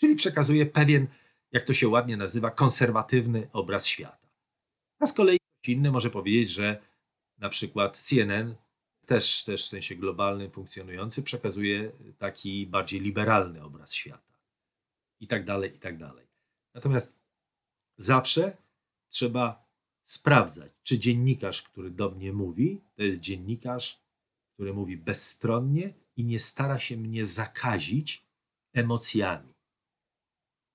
[0.00, 1.06] Czyli przekazuje pewien,
[1.52, 4.28] jak to się ładnie nazywa, konserwatywny obraz świata.
[4.98, 6.82] A z kolei ktoś inny może powiedzieć, że
[7.38, 8.54] na przykład CNN,
[9.08, 14.34] też, też w sensie globalnym funkcjonujący, przekazuje taki bardziej liberalny obraz świata.
[15.20, 16.26] I tak dalej, i tak dalej.
[16.74, 17.16] Natomiast
[17.98, 18.56] zawsze
[19.08, 19.68] trzeba
[20.02, 24.02] sprawdzać, czy dziennikarz, który do mnie mówi, to jest dziennikarz,
[24.54, 28.26] który mówi bezstronnie i nie stara się mnie zakazić
[28.72, 29.54] emocjami.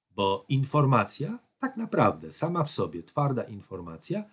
[0.10, 4.24] Bo informacja, tak naprawdę, sama w sobie, twarda informacja,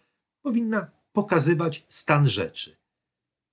[0.43, 2.80] powinna pokazywać stan rzeczy.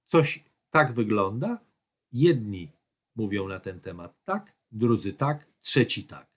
[0.07, 1.65] Coś tak wygląda,
[2.11, 2.71] jedni
[3.15, 6.27] mówią na ten temat tak, drudzy tak, trzeci tak.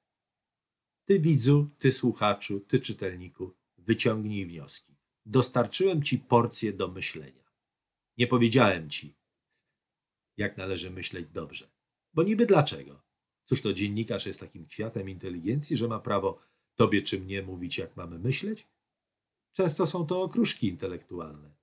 [1.04, 4.94] Ty widzu, ty słuchaczu, ty czytelniku, wyciągnij wnioski.
[5.26, 7.44] Dostarczyłem ci porcję do myślenia.
[8.16, 9.14] Nie powiedziałem ci,
[10.36, 11.70] jak należy myśleć dobrze.
[12.14, 13.02] Bo niby dlaczego?
[13.44, 16.38] Cóż to dziennikarz jest takim kwiatem inteligencji, że ma prawo
[16.74, 18.68] tobie czy mnie mówić, jak mamy myśleć?
[19.52, 21.59] Często są to okruszki intelektualne.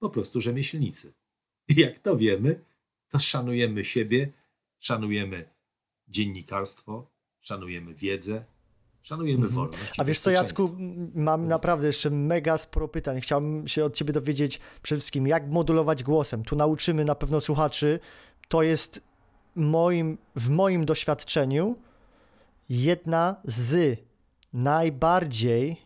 [0.00, 1.12] Po prostu rzemieślnicy.
[1.68, 2.64] I jak to wiemy,
[3.08, 4.32] to szanujemy siebie,
[4.78, 5.48] szanujemy
[6.08, 8.44] dziennikarstwo, szanujemy wiedzę,
[9.02, 9.78] szanujemy wolność.
[9.78, 9.94] Mhm.
[9.98, 10.76] A wiesz co, Jacku,
[11.14, 13.20] mam naprawdę jeszcze mega sporo pytań.
[13.20, 16.44] Chciałbym się od ciebie dowiedzieć przede wszystkim, jak modulować głosem.
[16.44, 18.00] Tu nauczymy na pewno słuchaczy.
[18.48, 19.00] To jest
[19.54, 21.76] moim, w moim doświadczeniu
[22.68, 23.98] jedna z
[24.52, 25.76] najbardziej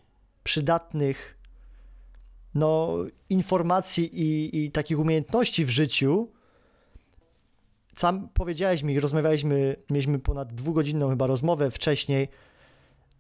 [0.45, 1.39] przydatnych
[2.55, 2.97] no,
[3.31, 6.29] informacji i, i takich umiejętności w życiu.
[7.97, 12.29] Sam powiedziałeś mi, rozmawialiśmy, mieliśmy ponad dwugodzinną chyba rozmowę wcześniej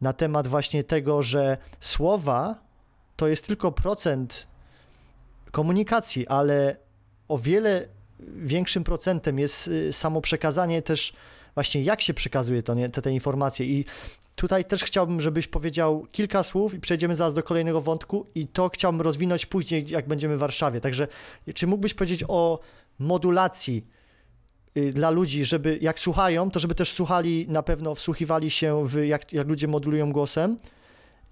[0.00, 2.64] na temat właśnie tego, że słowa
[3.16, 4.46] to jest tylko procent
[5.50, 6.76] komunikacji, ale
[7.28, 7.88] o wiele
[8.36, 11.12] większym procentem jest y, samo przekazanie też
[11.54, 13.84] właśnie jak się przekazuje to, nie, te, te informacje i
[14.34, 18.68] tutaj też chciałbym, żebyś powiedział kilka słów i przejdziemy zaraz do kolejnego wątku i to
[18.68, 20.80] chciałbym rozwinąć później, jak będziemy w Warszawie.
[20.80, 21.08] Także
[21.54, 22.58] czy mógłbyś powiedzieć o
[22.98, 23.86] modulacji
[24.76, 29.04] y, dla ludzi, żeby jak słuchają, to żeby też słuchali, na pewno wsłuchiwali się w
[29.04, 30.56] jak, jak ludzie modulują głosem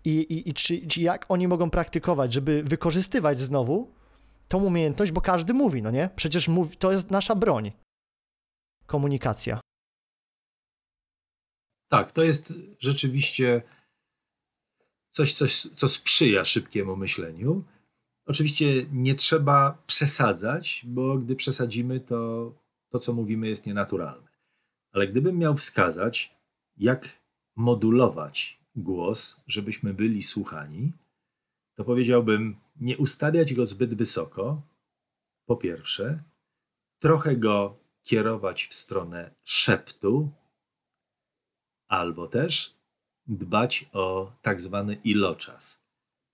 [0.05, 3.91] i, i, i czy, czy jak oni mogą praktykować, żeby wykorzystywać znowu
[4.49, 6.11] tą umiejętność, bo każdy mówi, no nie?
[6.17, 7.73] Przecież mówi, to jest nasza broń.
[8.87, 9.61] Komunikacja.
[11.93, 13.63] Tak, to jest rzeczywiście
[15.11, 17.65] coś, coś, co sprzyja szybkiemu myśleniu.
[18.27, 22.53] Oczywiście nie trzeba przesadzać, bo gdy przesadzimy, to
[22.89, 24.29] to, co mówimy, jest nienaturalne.
[24.93, 26.37] Ale gdybym miał wskazać,
[26.77, 27.23] jak
[27.57, 30.93] modulować głos, żebyśmy byli słuchani,
[31.75, 34.63] to powiedziałbym, nie ustawiać go zbyt wysoko,
[35.47, 36.23] po pierwsze,
[36.99, 40.33] trochę go kierować w stronę szeptu,
[41.93, 42.75] albo też
[43.27, 45.85] dbać o tak zwany iloczas,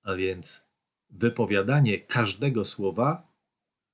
[0.03, 0.67] a więc
[1.11, 3.33] wypowiadanie każdego słowa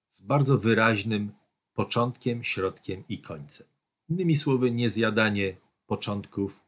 [0.09, 1.33] z bardzo wyraźnym
[1.75, 3.67] początkiem, środkiem i końcem.
[4.09, 5.57] Innymi słowy, nie zjadanie
[5.87, 6.65] początków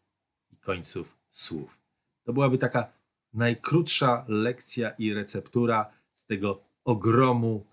[0.50, 1.80] i końców słów.
[2.24, 2.92] To byłaby taka
[3.32, 7.66] najkrótsza lekcja i receptura z tego ogromu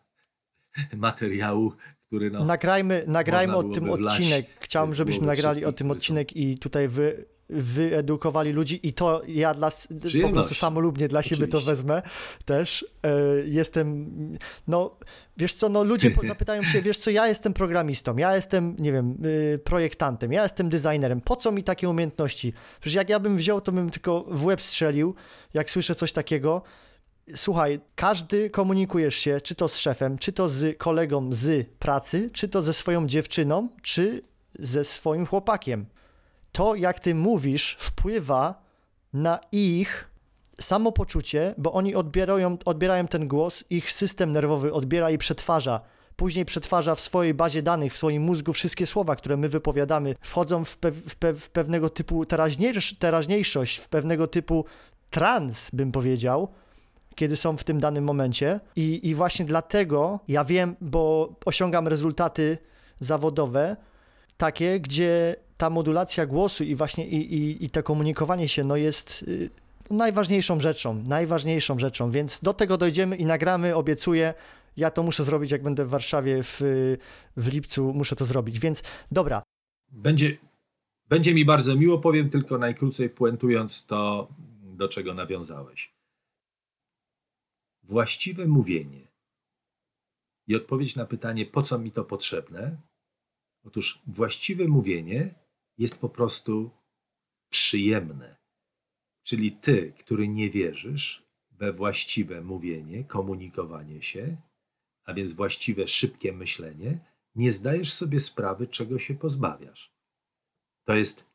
[1.07, 1.73] materiału,
[2.13, 4.45] który no, Nagrajmy, nagrajmy o tym odcinek.
[4.59, 9.53] Chciałem, w żebyśmy nagrali o tym odcinek i tutaj wy, wyedukowali ludzi i to ja
[9.53, 9.69] dla,
[10.21, 12.01] po prostu samolubnie dla siebie to wezmę
[12.45, 12.85] też.
[13.03, 13.09] E,
[13.45, 14.11] jestem,
[14.67, 14.95] no
[15.37, 19.17] wiesz co, no ludzie zapytają się, wiesz co, ja jestem programistą, ja jestem, nie wiem,
[19.25, 22.53] y, projektantem, ja jestem designerem, po co mi takie umiejętności?
[22.81, 25.15] Przecież jak ja bym wziął, to bym tylko w łeb strzelił,
[25.53, 26.61] jak słyszę coś takiego.
[27.35, 32.49] Słuchaj, każdy komunikujesz się, czy to z szefem, czy to z kolegą z pracy, czy
[32.49, 34.21] to ze swoją dziewczyną, czy
[34.59, 35.85] ze swoim chłopakiem.
[36.51, 38.63] To, jak ty mówisz, wpływa
[39.13, 40.09] na ich
[40.61, 45.81] samopoczucie, bo oni odbierają, odbierają ten głos, ich system nerwowy odbiera i przetwarza.
[46.15, 50.65] Później przetwarza w swojej bazie danych, w swoim mózgu wszystkie słowa, które my wypowiadamy, wchodzą
[50.65, 54.65] w, pew, w, pew, w pewnego typu teraźniejsz, teraźniejszość, w pewnego typu
[55.09, 56.47] trans, bym powiedział,
[57.15, 58.59] kiedy są w tym danym momencie.
[58.75, 62.57] I, I właśnie dlatego ja wiem, bo osiągam rezultaty
[62.99, 63.77] zawodowe
[64.37, 69.25] takie, gdzie ta modulacja głosu i właśnie i, i, i to komunikowanie się no jest
[69.27, 69.49] y,
[69.91, 74.33] najważniejszą rzeczą, najważniejszą rzeczą, więc do tego dojdziemy i nagramy, obiecuję.
[74.77, 76.61] Ja to muszę zrobić, jak będę w Warszawie w,
[77.37, 78.59] w lipcu, muszę to zrobić.
[78.59, 79.43] Więc dobra,
[79.91, 80.37] Będzie,
[81.09, 84.27] będzie mi bardzo miło, powiem tylko najkrócej, puentując to,
[84.63, 85.92] do czego nawiązałeś.
[87.83, 89.07] Właściwe mówienie
[90.47, 92.77] i odpowiedź na pytanie, po co mi to potrzebne?
[93.63, 95.35] Otóż właściwe mówienie
[95.77, 96.71] jest po prostu
[97.49, 98.35] przyjemne.
[99.23, 104.37] Czyli ty, który nie wierzysz we właściwe mówienie, komunikowanie się,
[105.05, 106.99] a więc właściwe, szybkie myślenie,
[107.35, 109.93] nie zdajesz sobie sprawy, czego się pozbawiasz.
[110.83, 111.25] To jest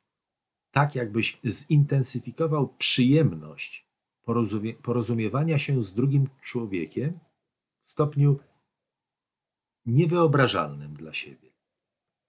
[0.70, 3.87] tak, jakbyś zintensyfikował przyjemność
[4.28, 7.18] porozumie- porozumiewania się z drugim człowiekiem
[7.80, 8.38] w stopniu
[9.86, 11.50] niewyobrażalnym dla siebie.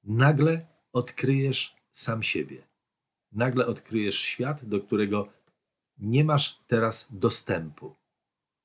[0.04, 2.68] Nagle odkryjesz sam siebie.
[3.32, 5.28] Nagle odkryjesz świat, do którego
[5.98, 7.96] nie masz teraz dostępu.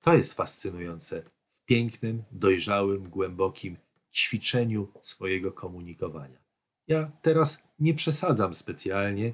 [0.00, 3.76] To jest fascynujące w pięknym, dojrzałym, głębokim
[4.12, 6.38] ćwiczeniu swojego komunikowania.
[6.86, 9.32] Ja teraz nie przesadzam specjalnie,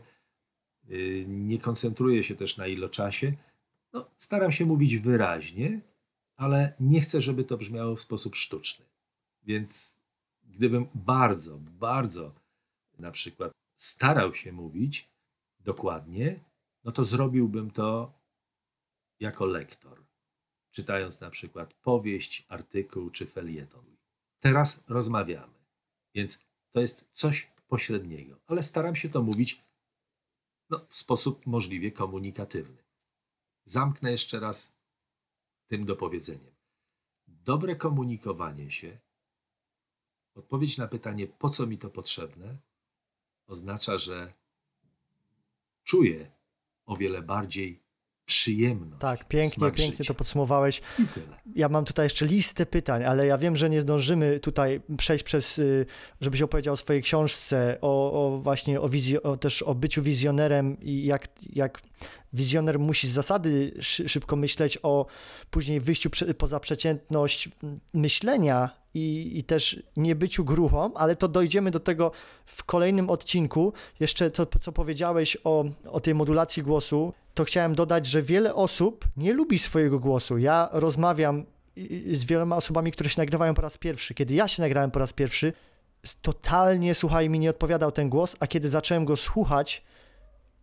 [0.84, 3.32] yy, nie koncentruję się też na iloczasie.
[3.92, 5.80] No, staram się mówić wyraźnie,
[6.36, 8.86] ale nie chcę, żeby to brzmiało w sposób sztuczny.
[9.42, 10.00] Więc
[10.42, 12.34] gdybym bardzo, bardzo
[12.98, 15.10] na przykład starał się mówić
[15.60, 16.40] dokładnie,
[16.84, 18.12] no to zrobiłbym to
[19.20, 20.04] jako lektor,
[20.70, 23.96] czytając na przykład powieść, artykuł czy felieton.
[24.40, 25.54] Teraz rozmawiamy,
[26.14, 26.38] więc
[26.70, 29.60] to jest coś pośredniego, ale staram się to mówić
[30.70, 32.89] no, w sposób możliwie komunikatywny.
[33.70, 34.72] Zamknę jeszcze raz
[35.66, 36.54] tym dopowiedzeniem.
[37.28, 38.98] Dobre komunikowanie się,
[40.34, 42.56] odpowiedź na pytanie, po co mi to potrzebne,
[43.46, 44.32] oznacza, że
[45.84, 46.30] czuję
[46.86, 47.82] o wiele bardziej
[48.30, 49.00] przyjemność.
[49.00, 50.04] Tak, pięknie, pięknie życia.
[50.04, 50.80] to podsumowałeś.
[51.54, 55.58] Ja mam tutaj jeszcze listę pytań, ale ja wiem, że nie zdążymy tutaj przejść przez,
[55.58, 55.86] y,
[56.20, 60.80] żebyś opowiedział o swojej książce, o, o właśnie o, wizji, o też o byciu wizjonerem
[60.80, 61.80] i jak, jak
[62.32, 65.06] wizjoner musi z zasady szy, szybko myśleć o
[65.50, 67.48] później wyjściu poza przeciętność
[67.94, 72.12] myślenia i, i też nie byciu gruchą, ale to dojdziemy do tego
[72.46, 73.72] w kolejnym odcinku.
[74.00, 79.04] Jeszcze to, co powiedziałeś o, o tej modulacji głosu, to chciałem dodać, że wiele osób
[79.16, 80.38] nie lubi swojego głosu.
[80.38, 81.44] Ja rozmawiam
[82.12, 84.14] z wieloma osobami, które się nagrywają po raz pierwszy.
[84.14, 85.52] Kiedy ja się nagrałem po raz pierwszy,
[86.22, 89.82] totalnie, słuchaj, mi nie odpowiadał ten głos, a kiedy zacząłem go słuchać,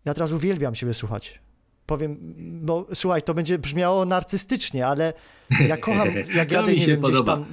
[0.05, 1.46] ja teraz uwielbiam siebie słuchać.
[1.88, 2.17] Powiem,
[2.65, 5.13] bo słuchaj, to będzie brzmiało narcystycznie, ale
[5.67, 7.45] ja kocham, jak jadę, nie wiem, gdzieś tam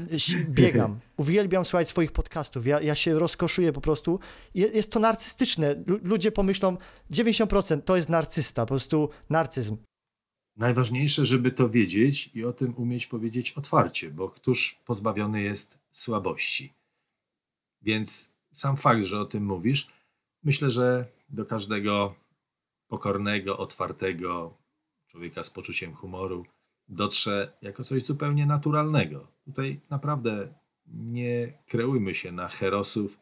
[0.49, 0.99] biegam.
[1.17, 2.67] Uwielbiam słuchać swoich podcastów.
[2.67, 4.21] Ja, ja się rozkoszuję po prostu.
[4.55, 5.75] Je- Jest to narcystyczne.
[5.87, 6.77] Lu- Ludzie pomyślą,
[7.11, 9.77] 90% to jest narcysta, po prostu narcyzm.
[10.57, 16.73] Najważniejsze, żeby to wiedzieć i o tym umieć powiedzieć otwarcie, bo któż pozbawiony jest słabości.
[17.83, 19.89] Więc sam fakt, że o tym mówisz,
[20.45, 22.15] myślę, że do każdego
[22.95, 24.59] pokornego, otwartego
[25.07, 26.47] człowieka z poczuciem humoru
[26.89, 29.27] dotrze jako coś zupełnie naturalnego.
[29.45, 30.55] Tutaj naprawdę
[30.87, 33.19] nie kreujmy się na herosów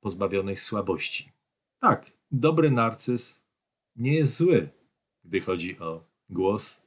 [0.00, 1.32] pozbawionych słabości.
[1.78, 3.44] Tak, dobry narcyz
[3.96, 4.68] nie jest zły,
[5.24, 6.82] gdy chodzi o głos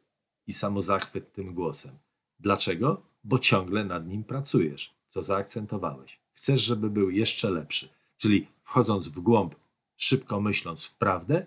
[0.47, 1.91] i samozachwyt tym głosem.
[2.39, 3.01] Dlaczego?
[3.23, 6.19] Bo ciągle nad nim pracujesz, co zaakcentowałeś.
[6.33, 7.89] Chcesz, żeby był jeszcze lepszy.
[8.17, 9.55] Czyli wchodząc w głąb,
[9.97, 11.45] szybko myśląc w prawdę,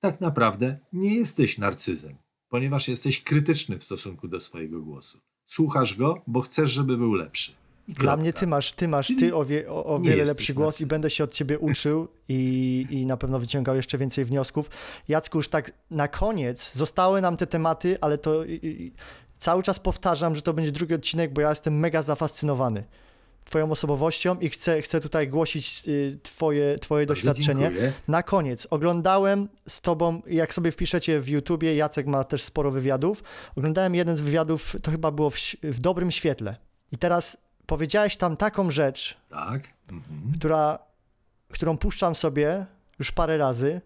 [0.00, 2.14] tak naprawdę nie jesteś narcyzem,
[2.48, 5.18] ponieważ jesteś krytyczny w stosunku do swojego głosu.
[5.46, 7.52] Słuchasz go, bo chcesz, żeby był lepszy.
[7.88, 10.80] I Dla mnie ty masz, ty masz, ty o, wie, o, o wiele lepszy głos
[10.80, 14.70] i będę się od ciebie uczył i, i na pewno wyciągał jeszcze więcej wniosków.
[15.08, 18.92] Jacku, już tak na koniec zostały nam te tematy, ale to i, i,
[19.36, 22.84] cały czas powtarzam, że to będzie drugi odcinek, bo ja jestem mega zafascynowany
[23.44, 27.60] twoją osobowością i chcę, chcę tutaj głosić y, twoje, twoje Bardzo doświadczenie.
[27.68, 27.92] dziękuję.
[28.08, 33.22] Na koniec, oglądałem z tobą, jak sobie wpiszecie w YouTubie, Jacek ma też sporo wywiadów,
[33.56, 36.56] oglądałem jeden z wywiadów, to chyba było w, w dobrym świetle.
[36.92, 37.36] I teraz
[37.66, 39.68] powiedziałeś tam taką rzecz, Tak.
[39.90, 40.32] Mhm.
[40.38, 40.78] która,
[41.52, 42.66] którą puszczam sobie
[42.98, 43.80] już parę razy,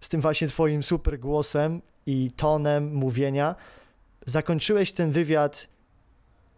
[0.00, 3.54] z tym właśnie twoim super głosem i tonem mówienia.
[4.26, 5.68] Zakończyłeś ten wywiad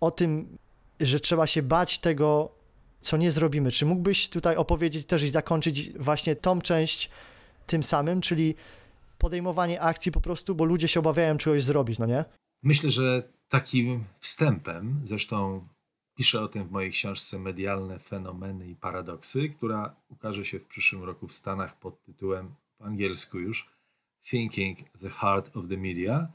[0.01, 0.59] o tym,
[1.01, 2.55] że trzeba się bać tego,
[3.01, 3.73] co nie zrobimy.
[3.73, 7.11] Czy mógłbyś tutaj opowiedzieć też i zakończyć właśnie tą część
[7.67, 8.55] tym samym, czyli
[9.19, 12.25] podejmowanie akcji po prostu, bo ludzie się obawiają czegoś zrobić, no nie?
[12.63, 15.69] Myślę, że takim wstępem, zresztą
[16.15, 21.05] piszę o tym w mojej książce Medialne fenomeny i paradoksy, która ukaże się w przyszłym
[21.05, 23.71] roku w Stanach pod tytułem po angielsku już
[24.31, 26.33] Thinking the Heart of the Media.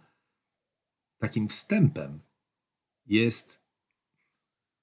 [1.17, 2.19] Takim wstępem
[3.05, 3.59] jest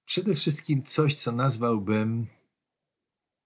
[0.06, 2.26] przede wszystkim coś, co nazwałbym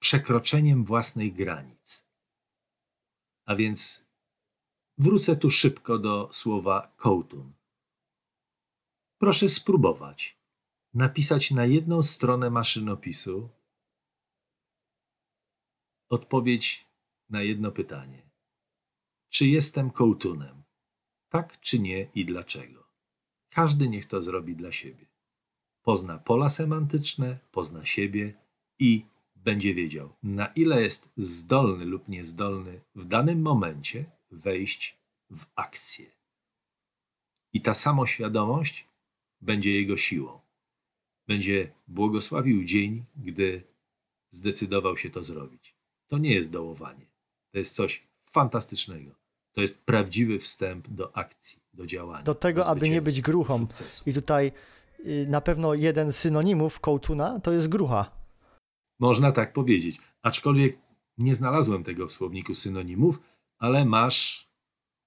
[0.00, 2.06] przekroczeniem własnych granic.
[3.46, 4.04] A więc
[4.98, 7.52] wrócę tu szybko do słowa kołtun.
[9.18, 10.40] Proszę spróbować
[10.94, 13.48] napisać na jedną stronę maszynopisu
[16.08, 16.86] odpowiedź
[17.28, 18.30] na jedno pytanie.
[19.28, 20.62] Czy jestem kołtunem?
[21.28, 22.90] Tak czy nie i dlaczego?
[23.50, 25.09] Każdy niech to zrobi dla siebie.
[25.90, 28.34] Pozna pola semantyczne, pozna siebie
[28.78, 29.04] i
[29.36, 34.98] będzie wiedział, na ile jest zdolny lub niezdolny w danym momencie wejść
[35.30, 36.06] w akcję.
[37.52, 38.86] I ta samoświadomość
[39.40, 40.40] będzie jego siłą.
[41.26, 43.62] Będzie błogosławił dzień, gdy
[44.30, 45.74] zdecydował się to zrobić.
[46.06, 47.06] To nie jest dołowanie.
[47.52, 49.10] To jest coś fantastycznego.
[49.52, 52.22] To jest prawdziwy wstęp do akcji, do działania.
[52.22, 53.58] Do tego, aby nie być gruchą.
[53.58, 54.10] Sukcesu.
[54.10, 54.52] I tutaj
[55.26, 58.10] na pewno jeden z synonimów kołtuna to jest grucha.
[58.98, 60.00] Można tak powiedzieć.
[60.22, 60.78] Aczkolwiek
[61.18, 63.20] nie znalazłem tego w słowniku synonimów,
[63.58, 64.48] ale masz,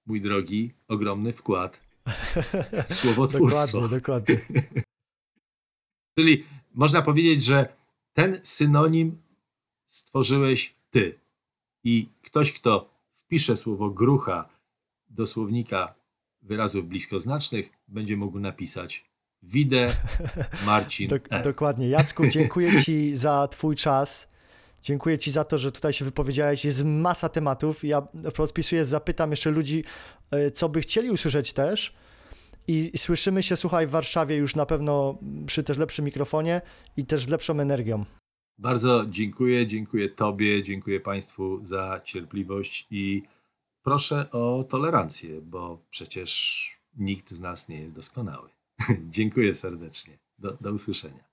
[0.06, 1.80] mój drogi, ogromny wkład
[2.88, 3.88] w słowotwórstwo.
[3.88, 4.40] Dokładnie, dokładnie.
[6.18, 7.74] Czyli można powiedzieć, że
[8.12, 9.22] ten synonim
[9.86, 11.18] stworzyłeś ty.
[11.84, 14.48] I ktoś, kto wpisze słowo grucha
[15.10, 15.94] do słownika
[16.42, 19.04] wyrazów bliskoznacznych, będzie mógł napisać
[19.46, 19.92] Widę
[20.66, 21.08] Marcin.
[21.08, 21.42] Dok- E.
[21.42, 21.88] dokładnie.
[21.88, 24.28] Jacku, dziękuję Ci za Twój czas.
[24.82, 26.64] Dziękuję Ci za to, że tutaj się wypowiedziałeś.
[26.64, 27.84] Jest masa tematów.
[27.84, 28.06] Ja
[28.38, 29.84] rozpisuję, zapytam jeszcze ludzi,
[30.30, 31.94] e, co by chcieli usłyszeć też.
[32.68, 36.60] I, I słyszymy się, słuchaj, w Warszawie już na pewno przy też lepszym mikrofonie
[36.96, 38.04] i też z lepszą energią.
[38.58, 43.22] Bardzo dziękuję, dziękuję Tobie, dziękuję Państwu za cierpliwość i
[43.82, 46.60] proszę o tolerancję, bo przecież
[46.96, 48.48] nikt z nas nie jest doskonały.
[49.08, 50.18] Dziękuję serdecznie.
[50.38, 51.24] Do, do usłyszenia.